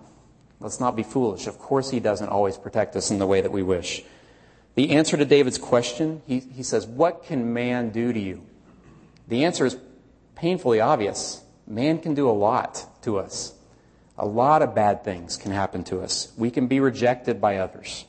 [0.61, 1.47] Let's not be foolish.
[1.47, 4.03] Of course he doesn't always protect us in the way that we wish.
[4.75, 8.43] The answer to David's question, he, he says, What can man do to you?
[9.29, 9.77] The answer is
[10.35, 11.43] painfully obvious.
[11.67, 13.55] Man can do a lot to us.
[14.19, 16.33] A lot of bad things can happen to us.
[16.37, 18.05] We can be rejected by others.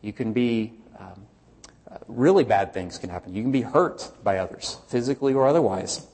[0.00, 1.26] You can be, um,
[2.08, 3.34] really bad things can happen.
[3.34, 6.06] You can be hurt by others, physically or otherwise.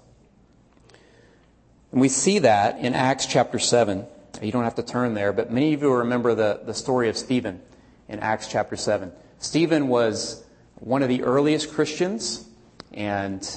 [1.93, 4.07] And we see that in Acts chapter 7.
[4.43, 7.17] You don't have to turn there, but many of you remember the, the story of
[7.17, 7.61] Stephen
[8.09, 9.11] in Acts chapter 7.
[9.41, 10.45] Stephen was
[10.81, 12.49] one of the earliest Christians
[12.93, 13.49] and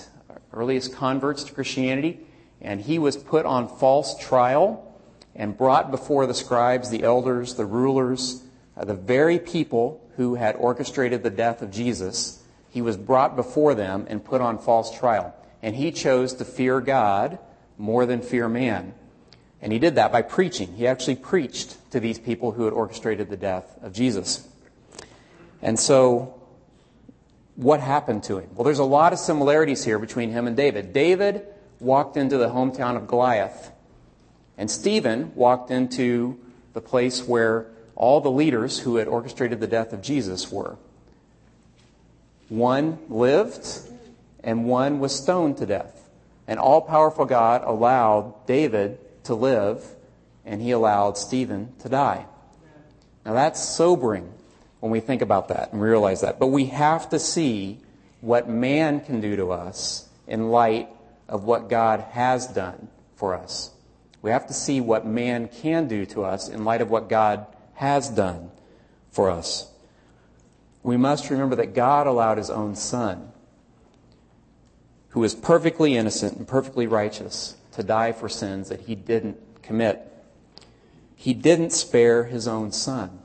[0.53, 2.19] earliest converts to Christianity,
[2.61, 4.95] and he was put on false trial
[5.35, 8.43] and brought before the scribes, the elders, the rulers,
[8.77, 12.43] uh, the very people who had orchestrated the death of Jesus.
[12.69, 15.33] He was brought before them and put on false trial.
[15.63, 17.39] And he chose to fear God
[17.79, 18.93] more than fear man.
[19.61, 20.73] And he did that by preaching.
[20.73, 24.47] He actually preached to these people who had orchestrated the death of Jesus.
[25.61, 26.33] And so,
[27.55, 28.49] what happened to him?
[28.55, 30.93] Well, there's a lot of similarities here between him and David.
[30.93, 31.45] David
[31.79, 33.71] walked into the hometown of Goliath,
[34.57, 36.39] and Stephen walked into
[36.73, 40.77] the place where all the leaders who had orchestrated the death of Jesus were.
[42.49, 43.67] One lived,
[44.43, 46.09] and one was stoned to death.
[46.47, 49.85] An all powerful God allowed David to live,
[50.45, 52.25] and he allowed Stephen to die.
[53.25, 54.33] Now that's sobering
[54.81, 56.39] when we think about that and realize that.
[56.39, 57.79] But we have to see
[58.19, 60.89] what man can do to us in light
[61.29, 63.71] of what God has done for us.
[64.21, 67.45] We have to see what man can do to us in light of what God
[67.75, 68.51] has done
[69.11, 69.71] for us.
[70.83, 73.31] We must remember that God allowed his own son,
[75.09, 80.11] who is perfectly innocent and perfectly righteous, to die for sins that he didn't commit.
[81.15, 83.20] He didn't spare his own son.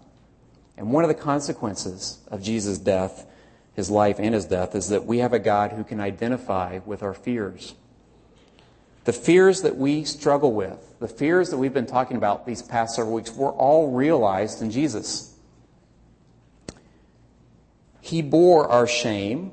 [0.77, 3.27] And one of the consequences of Jesus' death,
[3.75, 7.03] his life and his death, is that we have a God who can identify with
[7.03, 7.75] our fears.
[9.05, 12.97] The fears that we struggle with, the fears that we've been talking about these past
[12.97, 15.33] several weeks, were all realized in Jesus.
[18.01, 19.53] He bore our shame.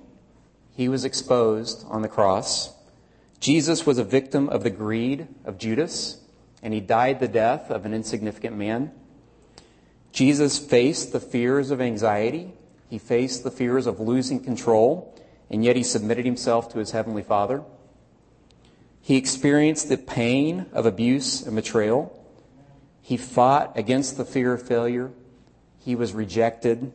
[0.76, 2.74] He was exposed on the cross.
[3.40, 6.22] Jesus was a victim of the greed of Judas,
[6.62, 8.92] and he died the death of an insignificant man.
[10.14, 12.54] Jesus faced the fears of anxiety.
[12.88, 17.24] He faced the fears of losing control, and yet he submitted himself to his heavenly
[17.24, 17.64] Father.
[19.02, 22.18] He experienced the pain of abuse and betrayal.
[23.02, 25.12] He fought against the fear of failure.
[25.80, 26.94] He was rejected.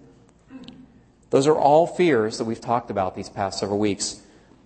[1.31, 4.23] Those are all fears that we've talked about these past several weeks.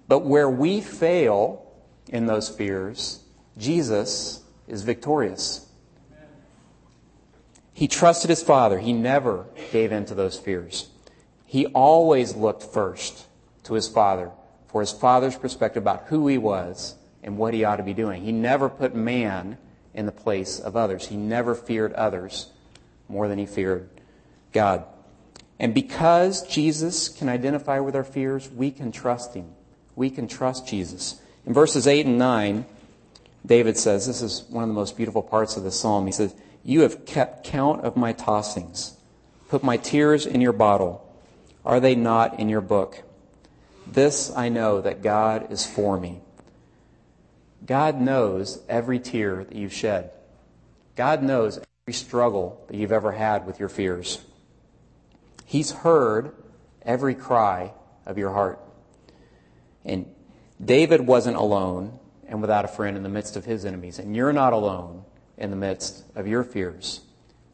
[0.09, 1.67] But where we fail
[2.09, 3.21] in those fears,
[3.57, 5.67] Jesus is victorious.
[7.75, 8.79] He trusted his father.
[8.79, 10.89] He never gave in to those fears.
[11.47, 13.27] He always looked first
[13.65, 14.31] to his father
[14.69, 18.23] for his father's perspective about who he was and what he ought to be doing.
[18.23, 19.59] He never put man
[19.95, 21.07] in the place of others.
[21.09, 22.49] He never feared others
[23.09, 23.89] more than he feared
[24.53, 24.85] God.
[25.61, 29.53] And because Jesus can identify with our fears, we can trust him.
[29.95, 31.21] We can trust Jesus.
[31.47, 32.65] In verses 8 and 9,
[33.45, 36.07] David says, this is one of the most beautiful parts of the psalm.
[36.07, 38.93] He says, You have kept count of my tossings,
[39.49, 41.09] put my tears in your bottle.
[41.65, 43.03] Are they not in your book?
[43.87, 46.21] This I know that God is for me.
[47.65, 50.11] God knows every tear that you've shed.
[50.97, 54.21] God knows every struggle that you've ever had with your fears.
[55.45, 56.35] He's heard
[56.83, 57.73] every cry
[58.07, 58.61] of your heart.
[59.85, 60.07] And
[60.65, 63.99] David wasn't alone and without a friend in the midst of his enemies.
[63.99, 65.05] And you're not alone
[65.43, 67.01] in the midst of your fears.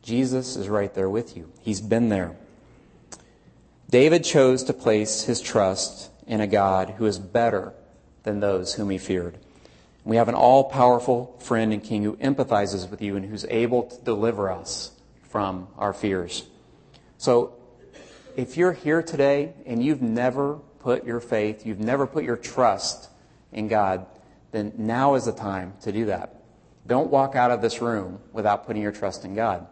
[0.03, 1.51] Jesus is right there with you.
[1.63, 2.37] He's been there.
[3.89, 7.73] David chose to place his trust in a God who is better
[8.25, 9.39] than those whom he feared.
[10.05, 13.85] We have an all powerful friend and king who empathizes with you and who's able
[13.85, 16.47] to deliver us from our fears.
[17.17, 17.55] So,
[18.37, 23.09] if you're here today and you've never put your faith, you've never put your trust
[23.51, 24.07] in God,
[24.53, 26.38] then now is the time to do that.
[26.89, 29.67] Don't walk out of this room without putting your trust in God.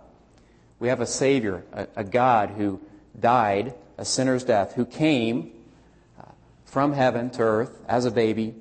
[0.78, 2.80] We have a Savior, a, a God who
[3.18, 5.52] died a sinner's death, who came
[6.20, 6.30] uh,
[6.66, 8.54] from heaven to earth as a baby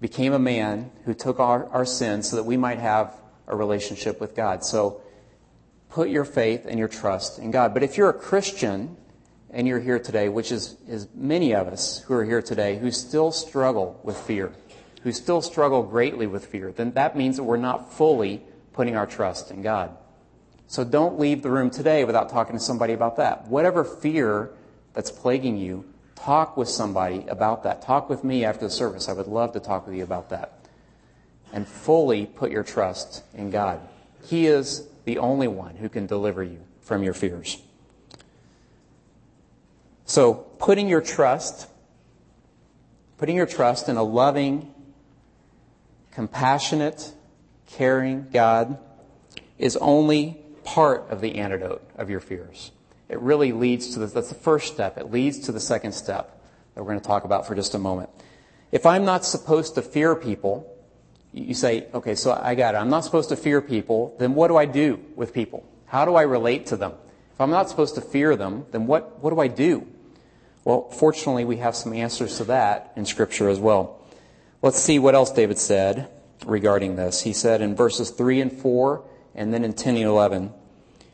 [0.00, 3.14] became a man who took our, our sins so that we might have
[3.46, 4.64] a relationship with God.
[4.64, 5.00] So
[5.88, 7.72] put your faith and your trust in God.
[7.72, 8.96] But if you're a Christian
[9.50, 12.90] and you're here today, which is, is many of us who are here today who
[12.90, 14.52] still struggle with fear,
[15.04, 19.06] who still struggle greatly with fear, then that means that we're not fully putting our
[19.06, 19.96] trust in God.
[20.66, 23.46] So don't leave the room today without talking to somebody about that.
[23.46, 24.50] Whatever fear
[24.92, 25.84] that's plaguing you,
[26.24, 27.82] Talk with somebody about that.
[27.82, 29.08] Talk with me after the service.
[29.08, 30.52] I would love to talk with you about that.
[31.52, 33.80] And fully put your trust in God.
[34.24, 37.60] He is the only one who can deliver you from your fears.
[40.06, 41.68] So, putting your trust,
[43.18, 44.73] putting your trust in a loving,
[46.14, 47.12] compassionate,
[47.66, 48.78] caring God
[49.58, 52.70] is only part of the antidote of your fears
[53.08, 54.98] it really leads to the, that's the first step.
[54.98, 56.42] It leads to the second step
[56.74, 58.10] that we're going to talk about for just a moment.
[58.72, 60.70] If I'm not supposed to fear people,
[61.32, 62.78] you say, okay, so I got it.
[62.78, 65.64] I'm not supposed to fear people, then what do I do with people?
[65.86, 66.92] How do I relate to them?
[67.32, 69.86] If I'm not supposed to fear them, then what, what do I do?
[70.64, 74.00] Well, fortunately, we have some answers to that in Scripture as well.
[74.64, 76.08] Let's see what else David said
[76.46, 77.20] regarding this.
[77.20, 80.54] He said in verses 3 and 4, and then in 10 and 11,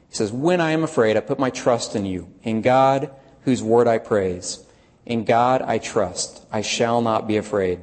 [0.08, 3.10] he says, When I am afraid, I put my trust in you, in God,
[3.40, 4.64] whose word I praise.
[5.04, 6.46] In God I trust.
[6.52, 7.80] I shall not be afraid.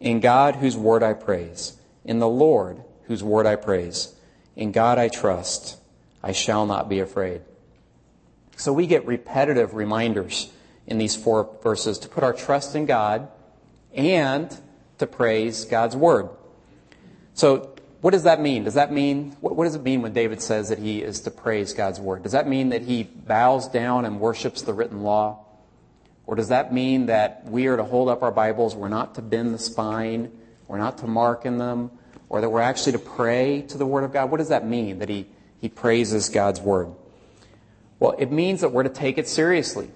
[0.00, 1.76] In God, whose word I praise.
[2.04, 4.14] In the Lord, whose word I praise.
[4.54, 5.76] In God I trust.
[6.22, 7.40] I shall not be afraid.
[8.56, 10.52] So we get repetitive reminders
[10.86, 13.26] in these four verses to put our trust in God
[13.92, 14.56] and
[15.00, 16.30] to praise God's word.
[17.34, 18.64] So what does that mean?
[18.64, 21.30] Does that mean, what, what, does it mean when David says that he is to
[21.30, 22.22] praise God's word?
[22.22, 25.44] Does that mean that he bows down and worships the written law?
[26.26, 29.22] Or does that mean that we are to hold up our Bibles, we're not to
[29.22, 30.30] bend the spine,
[30.68, 31.90] we're not to mark in them,
[32.28, 34.30] or that we're actually to pray to the word of God?
[34.30, 35.26] What does that mean that he,
[35.60, 36.88] he praises God's word?
[37.98, 39.90] Well, it means that we're to take it seriously.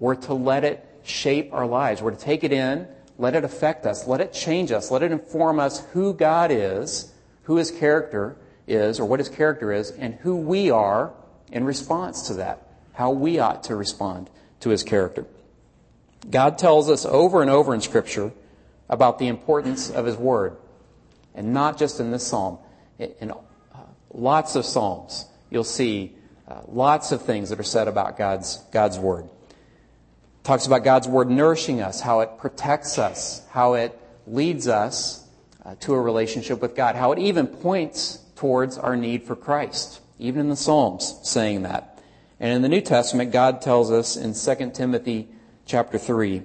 [0.00, 2.02] We're to let it shape our lives.
[2.02, 5.12] We're to take it in, let it affect us, let it change us, let it
[5.12, 7.12] inform us who God is
[7.48, 11.14] who his character is, or what his character is, and who we are
[11.50, 14.28] in response to that, how we ought to respond
[14.60, 15.24] to his character.
[16.28, 18.32] God tells us over and over in Scripture
[18.90, 20.58] about the importance of his word,
[21.34, 22.58] and not just in this psalm.
[22.98, 23.36] In uh,
[24.12, 26.14] lots of psalms, you'll see
[26.46, 29.26] uh, lots of things that are said about God's, God's word.
[30.48, 35.28] Talks about God's word nourishing us, how it protects us, how it leads us
[35.62, 40.00] uh, to a relationship with God, how it even points towards our need for Christ,
[40.18, 42.02] even in the Psalms saying that.
[42.40, 45.28] And in the New Testament, God tells us in 2 Timothy
[45.66, 46.42] chapter 3,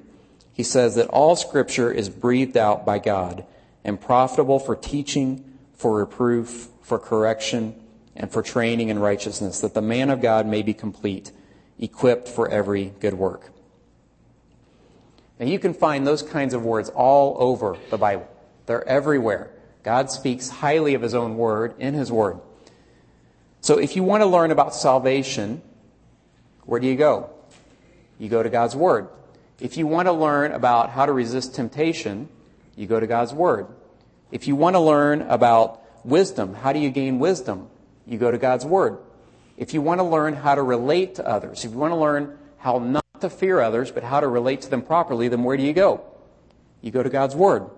[0.52, 3.46] he says that all scripture is breathed out by God
[3.86, 5.46] and profitable for teaching,
[5.76, 7.82] for reproof, for correction,
[8.18, 11.32] and for training in righteousness, that the man of God may be complete,
[11.80, 13.53] equipped for every good work.
[15.40, 18.28] And you can find those kinds of words all over the Bible.
[18.66, 19.50] They're everywhere.
[19.84, 22.40] God speaks highly of His own word in His word.
[23.62, 25.62] So if you want to learn about salvation,
[26.66, 27.30] where do you go?
[28.20, 29.10] You go to God's word.
[29.60, 32.30] If you want to learn about how to resist temptation,
[32.76, 33.68] You go to God's Word.
[34.32, 37.70] If you want to learn about wisdom, how do you gain wisdom?
[38.08, 38.98] You go to God's Word.
[39.58, 42.38] If you want to learn how to relate to others, if you want to learn
[42.58, 45.64] how not to fear others, but how to relate to them properly, then where do
[45.64, 46.02] you go?
[46.82, 47.70] You go to God's Word.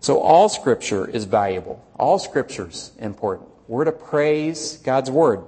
[0.00, 1.84] So all Scripture is valuable.
[1.98, 3.48] All Scripture's important.
[3.66, 5.42] We're to praise God's Word.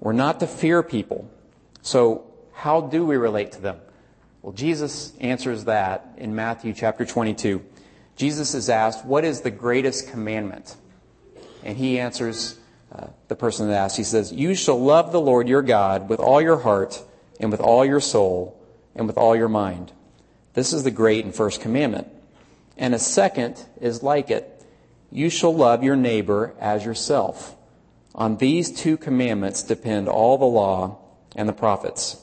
[0.00, 1.30] We're not to fear people.
[1.82, 3.78] So how do we relate to them?
[4.40, 7.62] Well, Jesus answers that in Matthew chapter 22.
[8.16, 10.76] Jesus is asked, What is the greatest commandment?
[11.62, 12.58] And he answers
[12.92, 16.20] uh, the person that asked, He says, You shall love the Lord your God with
[16.20, 17.02] all your heart,
[17.42, 18.58] and with all your soul,
[18.94, 19.92] and with all your mind.
[20.54, 22.08] This is the great and first commandment.
[22.76, 24.48] And a second is like it.
[25.10, 27.56] You shall love your neighbor as yourself.
[28.14, 30.98] On these two commandments depend all the law
[31.34, 32.16] and the prophets.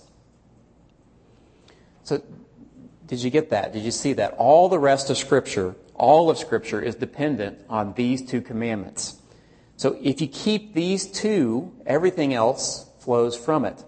[2.03, 2.21] So,
[3.07, 3.73] did you get that?
[3.73, 4.33] Did you see that?
[4.33, 9.19] All the rest of Scripture, all of Scripture is dependent on these two commandments.
[9.77, 13.83] So, if you keep these two, everything else flows from it.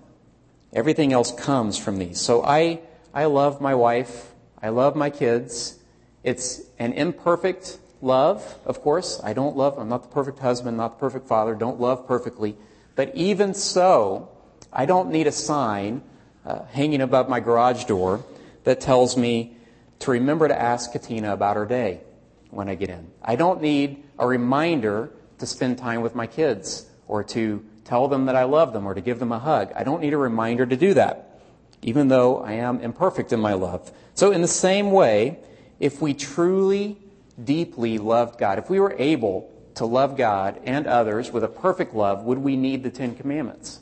[0.74, 2.20] Everything else comes from these.
[2.20, 2.80] So, I,
[3.14, 4.32] I love my wife.
[4.62, 5.80] I love my kids.
[6.24, 9.20] It's an imperfect love, of course.
[9.24, 12.56] I don't love, I'm not the perfect husband, not the perfect father, don't love perfectly.
[12.96, 14.30] But even so,
[14.72, 16.04] I don't need a sign
[16.46, 18.24] uh, hanging above my garage door
[18.64, 19.58] that tells me
[20.00, 22.02] to remember to ask Katina about her day
[22.50, 23.12] when I get in.
[23.22, 28.26] I don't need a reminder to spend time with my kids or to tell them
[28.26, 29.72] that I love them or to give them a hug.
[29.76, 31.40] I don't need a reminder to do that,
[31.82, 33.92] even though I am imperfect in my love.
[34.14, 35.40] So, in the same way,
[35.80, 36.98] if we truly,
[37.42, 41.94] deeply loved God, if we were able to love God and others with a perfect
[41.94, 43.80] love, would we need the Ten Commandments?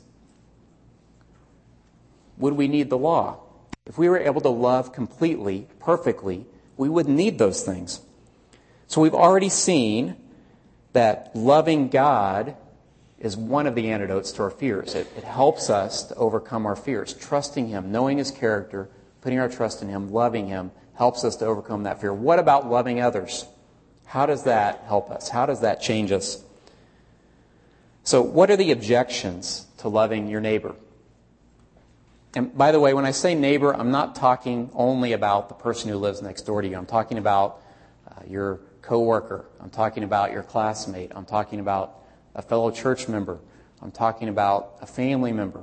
[2.40, 3.38] would we need the law?
[3.86, 6.46] If we were able to love completely, perfectly,
[6.76, 8.00] we wouldn't need those things.
[8.88, 10.16] So we've already seen
[10.92, 12.56] that loving God
[13.20, 14.94] is one of the antidotes to our fears.
[14.94, 17.12] It, it, helps us to overcome our fears.
[17.12, 18.88] Trusting Him, knowing His character,
[19.20, 22.14] putting our trust in Him, loving Him, helps us to overcome that fear.
[22.14, 23.46] What about loving others?
[24.06, 25.28] How does that help us?
[25.28, 26.42] How does that change us?
[28.02, 30.74] So, what are the objections to loving your neighbor?
[32.34, 35.90] And by the way, when I say neighbor, I'm not talking only about the person
[35.90, 36.76] who lives next door to you.
[36.76, 37.60] I'm talking about
[38.08, 39.44] uh, your coworker.
[39.60, 41.12] I'm talking about your classmate.
[41.14, 41.99] I'm talking about
[42.34, 43.38] a fellow church member.
[43.82, 45.62] I'm talking about a family member.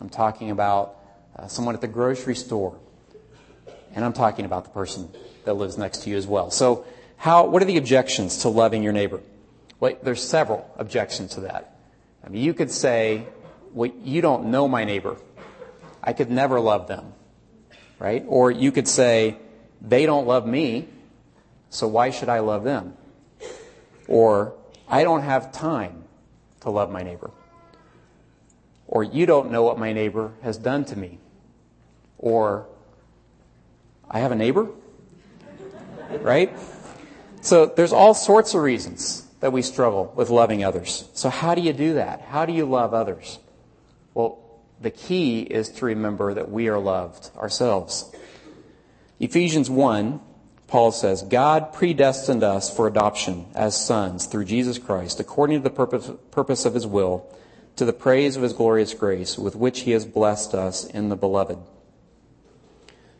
[0.00, 0.96] I'm talking about
[1.36, 2.78] uh, someone at the grocery store.
[3.94, 5.10] And I'm talking about the person
[5.44, 6.50] that lives next to you as well.
[6.50, 6.84] So,
[7.16, 9.20] how, what are the objections to loving your neighbor?
[9.80, 11.76] Well, there's several objections to that.
[12.24, 13.26] I mean, you could say,
[13.72, 15.16] well, you don't know my neighbor.
[16.02, 17.12] I could never love them.
[17.98, 18.24] Right?
[18.28, 19.36] Or you could say,
[19.80, 20.88] they don't love me,
[21.70, 22.96] so why should I love them?
[24.06, 24.54] Or,
[24.88, 26.04] I don't have time
[26.60, 27.30] to love my neighbor.
[28.86, 31.18] Or, you don't know what my neighbor has done to me.
[32.16, 32.66] Or,
[34.10, 34.68] I have a neighbor?
[36.20, 36.56] Right?
[37.42, 41.08] So, there's all sorts of reasons that we struggle with loving others.
[41.12, 42.22] So, how do you do that?
[42.22, 43.38] How do you love others?
[44.14, 44.38] Well,
[44.80, 48.10] the key is to remember that we are loved ourselves.
[49.20, 50.20] Ephesians 1,
[50.68, 55.74] Paul says, God predestined us for adoption as sons through Jesus Christ, according to the
[55.74, 57.26] purpose, purpose of his will,
[57.76, 61.16] to the praise of his glorious grace, with which he has blessed us in the
[61.16, 61.58] beloved.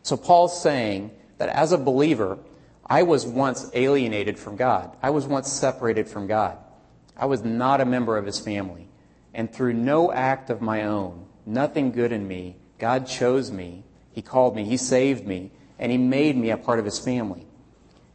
[0.03, 2.37] So Paul's saying that as a believer,
[2.85, 4.95] I was once alienated from God.
[5.01, 6.57] I was once separated from God.
[7.17, 8.87] I was not a member of his family.
[9.33, 12.57] And through no act of my own, nothing good in me.
[12.77, 13.83] God chose me.
[14.11, 14.65] He called me.
[14.65, 15.51] He saved me.
[15.79, 17.45] And He made me a part of His family.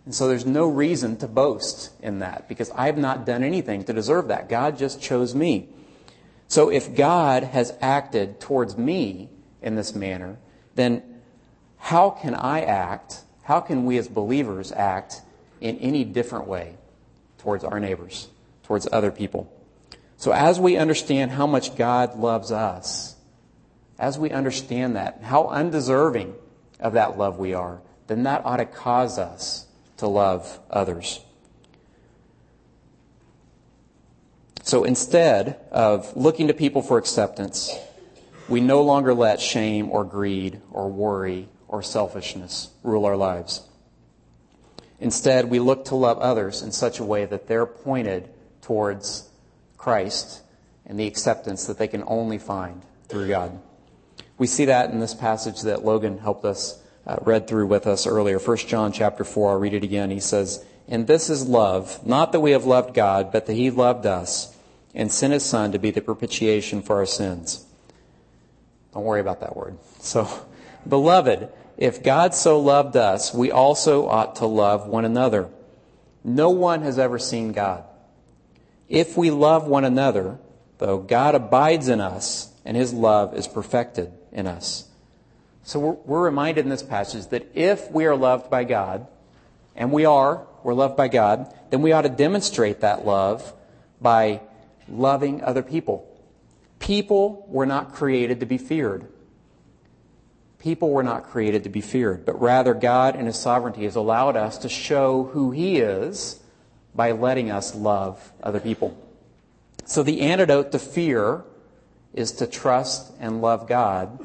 [0.04, 3.84] And so there's no reason to boast in that because I have not done anything
[3.84, 4.48] to deserve that.
[4.48, 5.68] God just chose me.
[6.46, 9.30] So if God has acted towards me
[9.62, 10.36] in this manner,
[10.74, 11.02] then
[11.78, 13.22] how can I act?
[13.44, 15.22] How can we as believers act
[15.60, 16.76] in any different way
[17.38, 18.28] towards our neighbors,
[18.62, 19.50] towards other people?
[20.16, 23.16] So as we understand how much God loves us,
[23.98, 26.34] as we understand that, how undeserving
[26.80, 29.66] of that love we are, then that ought to cause us
[29.98, 31.20] to love others.
[34.62, 37.70] So instead of looking to people for acceptance,
[38.48, 43.66] we no longer let shame or greed or worry or selfishness rule our lives.
[45.00, 48.30] Instead, we look to love others in such a way that they're pointed
[48.62, 49.28] towards
[49.76, 50.42] Christ
[50.86, 53.60] and the acceptance that they can only find through God.
[54.36, 58.06] We see that in this passage that Logan helped us uh, read through with us
[58.06, 58.38] earlier.
[58.38, 60.10] 1 John chapter 4, I'll read it again.
[60.10, 63.70] He says, And this is love, not that we have loved God, but that he
[63.70, 64.56] loved us
[64.94, 67.64] and sent his son to be the propitiation for our sins.
[68.92, 69.78] Don't worry about that word.
[70.00, 70.28] So,
[70.88, 75.48] beloved, if God so loved us, we also ought to love one another.
[76.22, 77.84] No one has ever seen God.
[78.88, 80.38] If we love one another,
[80.78, 84.88] though, God abides in us and his love is perfected in us.
[85.62, 89.06] So we're, we're, reminded in this passage that if we are loved by God,
[89.74, 93.54] and we are, we're loved by God, then we ought to demonstrate that love
[94.00, 94.40] by
[94.88, 96.06] loving other people.
[96.78, 99.08] People were not created to be feared.
[100.58, 104.36] People were not created to be feared, but rather God in His sovereignty has allowed
[104.36, 106.40] us to show who He is
[106.94, 108.96] by letting us love other people.
[109.84, 111.44] So the antidote to fear
[112.14, 114.18] is to trust and love God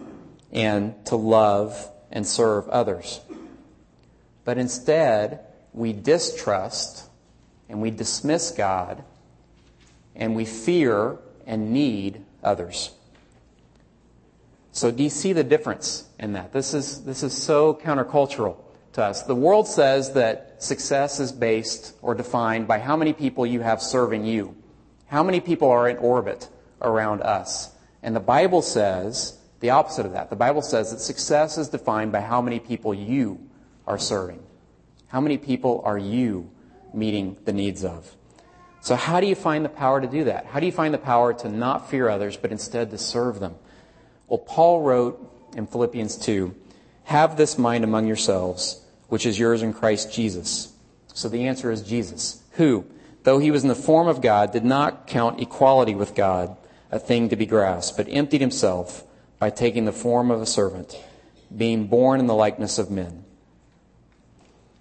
[0.51, 3.19] and to love and serve others.
[4.45, 5.41] But instead,
[5.73, 7.09] we distrust
[7.67, 9.03] and we dismiss God
[10.15, 12.91] and we fear and need others.
[14.71, 16.53] So do you see the difference in that?
[16.53, 18.57] This is, this is so countercultural
[18.93, 19.23] to us.
[19.23, 23.81] The world says that success is based or defined by how many people you have
[23.81, 24.55] serving you.
[25.07, 26.47] How many people are in orbit
[26.81, 27.71] around us?
[28.01, 30.29] And the Bible says the opposite of that.
[30.29, 33.39] The Bible says that success is defined by how many people you
[33.85, 34.41] are serving.
[35.07, 36.49] How many people are you
[36.93, 38.15] meeting the needs of?
[38.81, 40.45] So how do you find the power to do that?
[40.45, 43.55] How do you find the power to not fear others, but instead to serve them?
[44.27, 46.55] Well, Paul wrote in Philippians 2,
[47.05, 50.71] have this mind among yourselves, which is yours in Christ Jesus.
[51.13, 52.85] So the answer is Jesus, who,
[53.23, 56.55] though he was in the form of God, did not count equality with God
[56.91, 59.03] a thing to be grasped, but emptied himself
[59.37, 60.99] by taking the form of a servant,
[61.55, 63.23] being born in the likeness of men.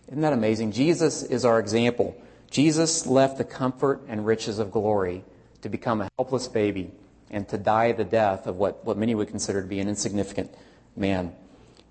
[0.09, 0.73] Isn't that amazing?
[0.73, 2.21] Jesus is our example.
[2.51, 5.23] Jesus left the comfort and riches of glory
[5.61, 6.91] to become a helpless baby
[7.31, 10.53] and to die the death of what, what many would consider to be an insignificant
[10.97, 11.35] man.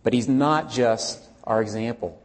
[0.03, 2.19] But he's not just our example.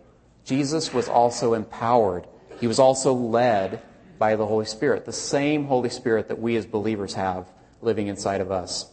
[0.44, 2.26] Jesus was also empowered.
[2.58, 3.82] He was also led
[4.18, 7.46] by the Holy Spirit, the same Holy Spirit that we as believers have
[7.82, 8.88] living inside of us.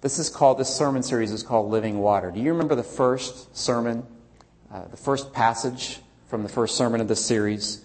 [0.00, 2.30] This is called, this sermon series is called Living Water.
[2.30, 4.04] Do you remember the first sermon,
[4.70, 7.82] uh, the first passage from the first sermon of this series?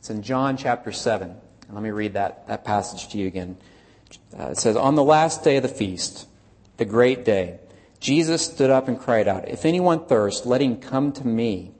[0.00, 1.30] It's in John chapter 7.
[1.30, 1.38] And
[1.72, 3.56] let me read that, that passage to you again.
[4.36, 6.26] Uh, it says, On the last day of the feast,
[6.78, 7.60] the great day,
[8.00, 11.70] Jesus stood up and cried out, If anyone thirst, let him come to me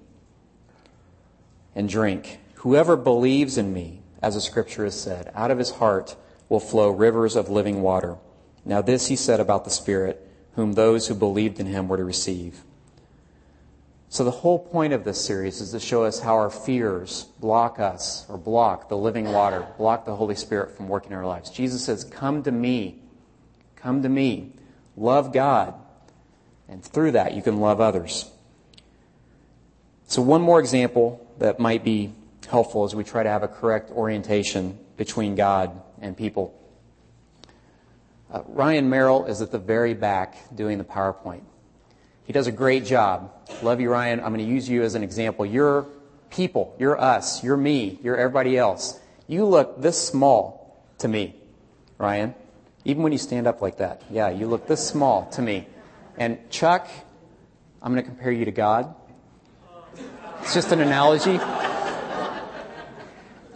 [1.74, 2.38] and drink.
[2.56, 6.14] Whoever believes in me, as the scripture has said, out of his heart
[6.50, 8.18] will flow rivers of living water.
[8.66, 12.04] Now, this he said about the Spirit, whom those who believed in him were to
[12.04, 12.62] receive.
[14.10, 17.78] So, the whole point of this series is to show us how our fears block
[17.78, 21.48] us or block the living water, block the Holy Spirit from working in our lives.
[21.48, 22.98] Jesus says, Come to me.
[23.76, 24.52] Come to me.
[24.96, 25.74] Love God.
[26.68, 28.28] And through that, you can love others.
[30.08, 32.12] So, one more example that might be
[32.48, 36.56] helpful as we try to have a correct orientation between God and people.
[38.32, 41.42] Uh, Ryan Merrill is at the very back doing the PowerPoint.
[42.24, 43.32] He does a great job.
[43.62, 44.20] Love you, Ryan.
[44.20, 45.44] I'm going to use you as an example.
[45.44, 45.86] You're
[46.30, 46.76] people.
[46.78, 47.42] You're us.
[47.42, 47.98] You're me.
[48.02, 49.00] You're everybody else.
[49.26, 51.34] You look this small to me,
[51.98, 52.34] Ryan.
[52.84, 54.02] Even when you stand up like that.
[54.10, 55.66] Yeah, you look this small to me.
[56.16, 56.88] And Chuck,
[57.82, 58.94] I'm going to compare you to God.
[60.42, 61.38] It's just an analogy.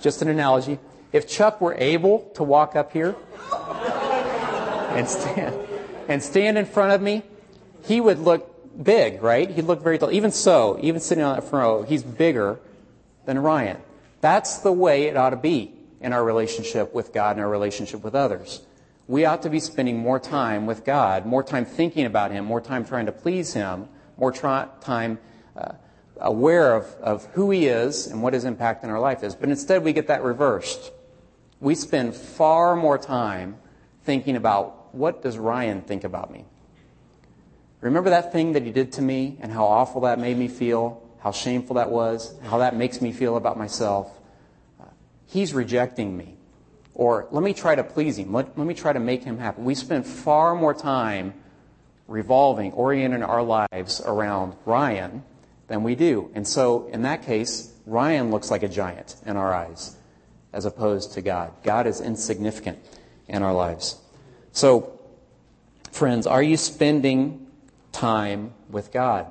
[0.00, 0.78] Just an analogy.
[1.14, 3.14] If Chuck were able to walk up here
[4.90, 5.56] and stand,
[6.08, 7.22] and stand in front of me,
[7.84, 9.48] he would look big, right?
[9.48, 10.10] He'd look very tall.
[10.10, 12.58] Even so, even sitting on that front row, he's bigger
[13.26, 13.76] than Ryan.
[14.22, 18.02] That's the way it ought to be in our relationship with God and our relationship
[18.02, 18.66] with others.
[19.06, 22.60] We ought to be spending more time with God, more time thinking about Him, more
[22.60, 25.20] time trying to please Him, more try, time
[25.56, 25.74] uh,
[26.16, 29.36] aware of, of who He is and what His impact in our life is.
[29.36, 30.90] But instead, we get that reversed.
[31.60, 33.56] We spend far more time
[34.02, 36.44] thinking about what does Ryan think about me?
[37.80, 41.02] Remember that thing that he did to me and how awful that made me feel,
[41.20, 44.20] how shameful that was, how that makes me feel about myself?
[45.26, 46.36] He's rejecting me.
[46.94, 48.32] Or let me try to please him.
[48.32, 49.62] Let, let me try to make him happy.
[49.62, 51.34] We spend far more time
[52.06, 55.24] revolving, orienting our lives around Ryan
[55.66, 56.30] than we do.
[56.34, 59.96] And so, in that case, Ryan looks like a giant in our eyes
[60.54, 61.52] as opposed to God.
[61.62, 62.78] God is insignificant
[63.28, 63.98] in our lives.
[64.52, 64.98] So,
[65.92, 67.44] friends, are you spending
[67.94, 69.26] time with God.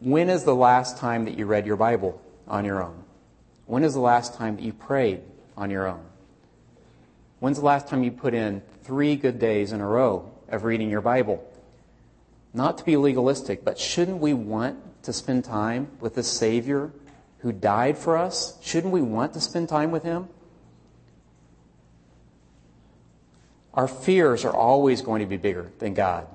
[0.00, 3.04] When is the last time that you read your Bible on your own?
[3.66, 5.20] When is the last time that you prayed
[5.56, 6.04] on your own?
[7.40, 10.88] When's the last time you put in three good days in a row of reading
[10.88, 11.44] your Bible?
[12.54, 16.92] Not to be legalistic, but shouldn't we want to spend time with the Savior
[17.42, 18.56] who died for us?
[18.62, 20.28] Shouldn't we want to spend time with Him?
[23.74, 26.26] Our fears are always going to be bigger than God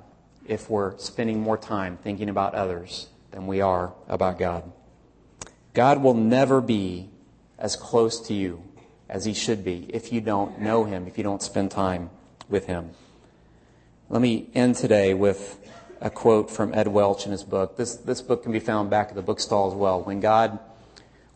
[0.48, 4.72] if we're spending more time thinking about others than we are about God.
[5.74, 7.10] God will never be
[7.58, 8.64] as close to you
[9.08, 12.10] as he should be if you don't know him, if you don't spend time
[12.50, 12.90] with him.
[14.10, 15.60] Let me end today with
[16.02, 17.78] a quote from Ed Welch in his book.
[17.78, 20.02] This, this book can be found back at the bookstall as well.
[20.02, 20.60] When God,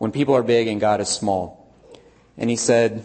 [0.02, 1.72] when people are big and God is small.
[2.36, 3.04] And he said,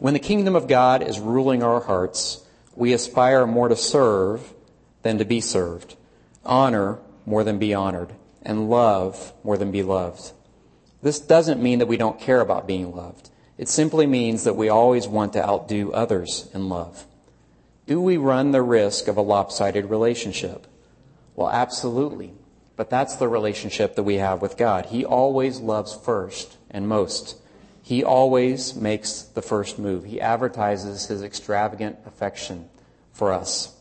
[0.00, 2.44] when the kingdom of God is ruling our hearts,
[2.74, 4.52] we aspire more to serve
[5.02, 5.94] than to be served,
[6.44, 8.12] honor more than be honored,
[8.42, 10.32] and love more than be loved.
[11.02, 13.30] This doesn't mean that we don't care about being loved.
[13.56, 17.06] It simply means that we always want to outdo others in love.
[17.86, 20.66] Do we run the risk of a lopsided relationship?
[21.36, 22.32] Well, absolutely.
[22.80, 24.86] But that's the relationship that we have with God.
[24.86, 27.36] He always loves first and most.
[27.82, 30.06] He always makes the first move.
[30.06, 32.70] He advertises his extravagant affection
[33.12, 33.76] for us.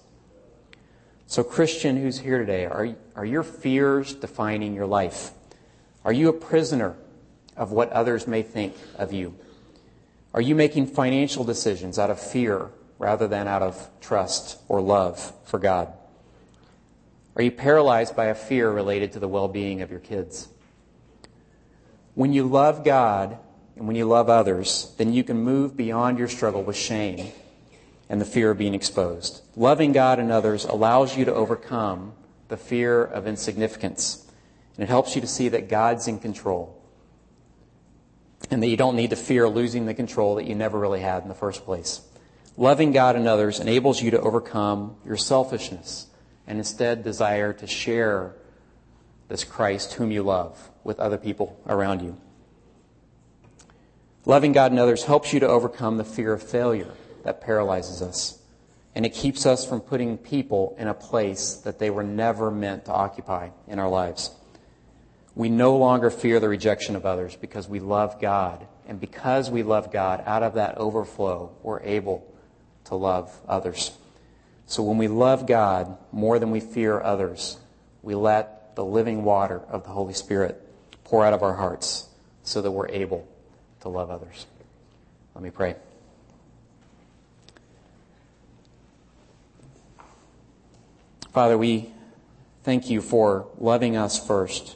[1.28, 5.32] So, Christian who's here today, are, are your fears defining your life?
[6.04, 6.98] Are you a prisoner
[7.56, 9.34] of what others may think of you?
[10.34, 15.32] Are you making financial decisions out of fear rather than out of trust or love
[15.46, 15.94] for God?
[17.40, 20.50] Are you paralyzed by a fear related to the well being of your kids?
[22.14, 23.38] When you love God
[23.78, 27.32] and when you love others, then you can move beyond your struggle with shame
[28.10, 29.42] and the fear of being exposed.
[29.56, 32.12] Loving God and others allows you to overcome
[32.50, 34.30] the fear of insignificance,
[34.76, 36.78] and it helps you to see that God's in control
[38.52, 41.24] and that you don't need to fear losing the control that you never really had
[41.24, 42.02] in the first place.
[42.58, 46.08] Loving God and others enables you to overcome your selfishness
[46.50, 48.34] and instead desire to share
[49.28, 52.18] this Christ whom you love with other people around you.
[54.26, 56.92] Loving God and others helps you to overcome the fear of failure
[57.24, 58.40] that paralyzes us.
[58.96, 62.86] And it keeps us from putting people in a place that they were never meant
[62.86, 64.32] to occupy in our lives.
[65.36, 68.66] We no longer fear the rejection of others because we love God.
[68.88, 72.26] And because we love God, out of that overflow, we're able
[72.86, 73.92] to love others.
[74.70, 77.58] So when we love God more than we fear others,
[78.04, 80.62] we let the living water of the Holy Spirit
[81.04, 82.08] pour out of our hearts
[82.44, 83.28] so that we're able
[83.82, 84.46] to love others.
[85.34, 85.76] Let me pray.
[91.34, 91.90] Father, we
[92.64, 94.76] thank you for loving us first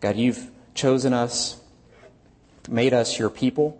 [0.00, 1.60] God, you've chosen us,
[2.66, 3.78] made us your people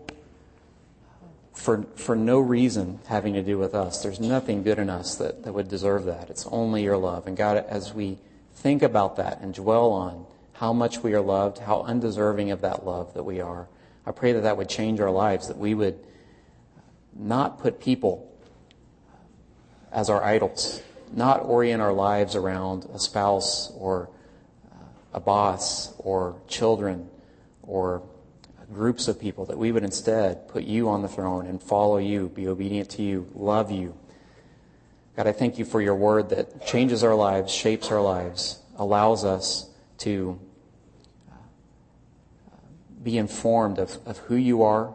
[1.61, 4.01] for, for no reason having to do with us.
[4.01, 6.31] There's nothing good in us that, that would deserve that.
[6.31, 7.27] It's only your love.
[7.27, 8.17] And God, as we
[8.55, 12.83] think about that and dwell on how much we are loved, how undeserving of that
[12.83, 13.67] love that we are,
[14.07, 15.99] I pray that that would change our lives, that we would
[17.13, 18.35] not put people
[19.91, 20.81] as our idols,
[21.13, 24.09] not orient our lives around a spouse or
[25.13, 27.07] a boss or children
[27.61, 28.01] or
[28.73, 32.29] groups of people, that we would instead put you on the throne and follow you,
[32.29, 33.95] be obedient to you, love you.
[35.15, 39.25] God, I thank you for your word that changes our lives, shapes our lives, allows
[39.25, 39.69] us
[39.99, 40.39] to
[41.29, 41.35] uh,
[43.03, 44.93] be informed of, of who you are,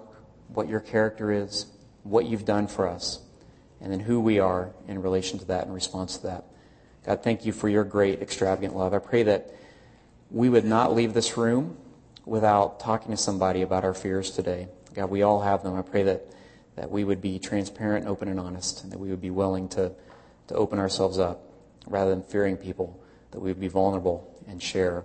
[0.49, 1.66] what your character is,
[2.03, 3.20] what you've done for us,
[3.81, 6.45] and then who we are in relation to that, in response to that.
[7.05, 8.95] God, thank you for your great, extravagant love.
[8.95, 9.55] I pray that
[10.31, 11.77] we would not leave this room
[12.27, 14.68] without talking to somebody about our fears today.
[14.93, 15.74] God, we all have them.
[15.77, 16.27] I pray that,
[16.74, 19.93] that we would be transparent, open, and honest, and that we would be willing to,
[20.49, 21.43] to open ourselves up
[21.87, 23.01] rather than fearing people,
[23.31, 25.05] that we would be vulnerable and share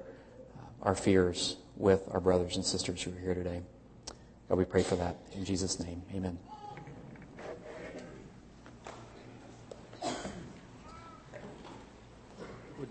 [0.58, 3.62] uh, our fears with our brothers and sisters who are here today.
[4.50, 5.16] God, we pray for that.
[5.34, 6.40] In Jesus' name, amen.
[12.80, 12.90] Would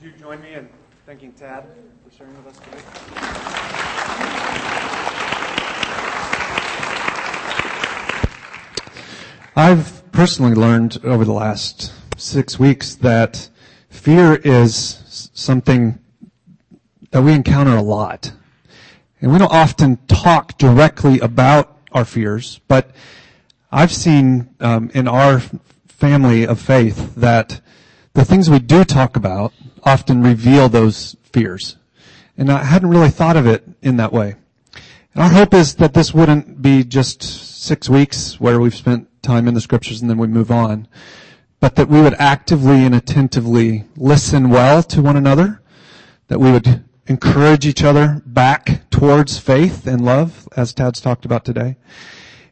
[0.00, 0.68] you join me in
[1.08, 1.64] thanking Tad
[2.04, 2.82] for sharing with us today.
[9.56, 13.48] I've personally learned over the last six weeks that
[13.88, 15.98] fear is something
[17.10, 18.32] that we encounter a lot.
[19.22, 22.90] And we don't often talk directly about our fears, but
[23.72, 25.40] I've seen um, in our
[25.86, 27.62] family of faith that
[28.12, 29.54] the things we do talk about
[29.84, 31.76] often reveal those fears.
[32.36, 34.36] And I hadn't really thought of it in that way.
[35.14, 39.48] And our hope is that this wouldn't be just six weeks where we've spent time
[39.48, 40.86] in the scriptures and then we move on,
[41.60, 45.60] but that we would actively and attentively listen well to one another,
[46.28, 51.44] that we would encourage each other back towards faith and love, as Tad's talked about
[51.44, 51.76] today.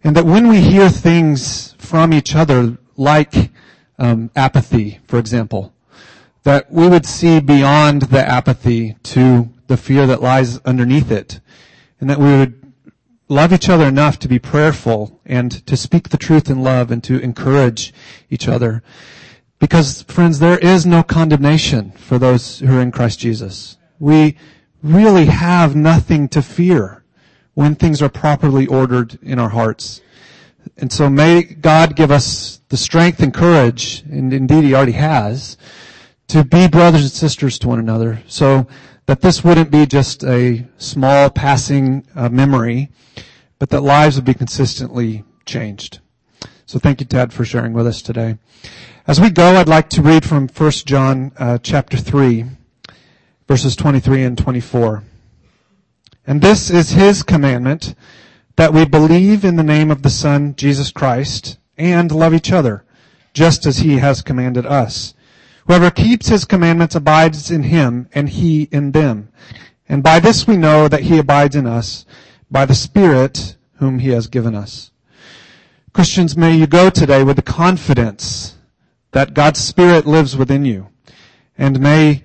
[0.03, 3.51] And that when we hear things from each other, like
[3.99, 5.73] um, apathy, for example,
[6.47, 11.41] that we would see beyond the apathy to the fear that lies underneath it,
[11.99, 12.73] and that we would
[13.29, 17.03] love each other enough to be prayerful and to speak the truth in love and
[17.03, 17.93] to encourage
[18.31, 18.81] each other.
[19.59, 23.77] Because, friends, there is no condemnation for those who are in Christ Jesus.
[23.99, 24.37] We
[24.85, 27.03] really have nothing to fear
[27.55, 30.01] when things are properly ordered in our hearts.
[30.77, 35.57] And so may God give us the strength and courage, and indeed He already has,
[36.29, 38.67] to be brothers and sisters to one another so
[39.07, 42.91] that this wouldn't be just a small passing uh, memory,
[43.59, 46.01] but that lives would be consistently changed.
[46.67, 48.39] So thank you, Ted, for sharing with us today.
[49.07, 52.47] As we go, I'd like to read from 1 John uh, chapter 3,
[53.47, 55.05] verses 23 and 24.
[56.27, 57.95] And this is his commandment,
[58.57, 62.85] that we believe in the name of the Son, Jesus Christ, and love each other,
[63.33, 65.15] just as he has commanded us.
[65.67, 69.31] Whoever keeps his commandments abides in him, and he in them.
[69.89, 72.07] And by this we know that he abides in us,
[72.51, 74.91] by the Spirit whom he has given us.
[75.93, 78.57] Christians, may you go today with the confidence
[79.13, 80.89] that God's Spirit lives within you.
[81.57, 82.23] And may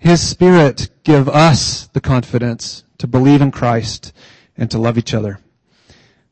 [0.00, 4.14] his Spirit give us the confidence to believe in Christ
[4.56, 5.40] and to love each other.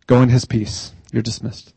[0.07, 0.93] Go in His peace.
[1.13, 1.75] You're dismissed.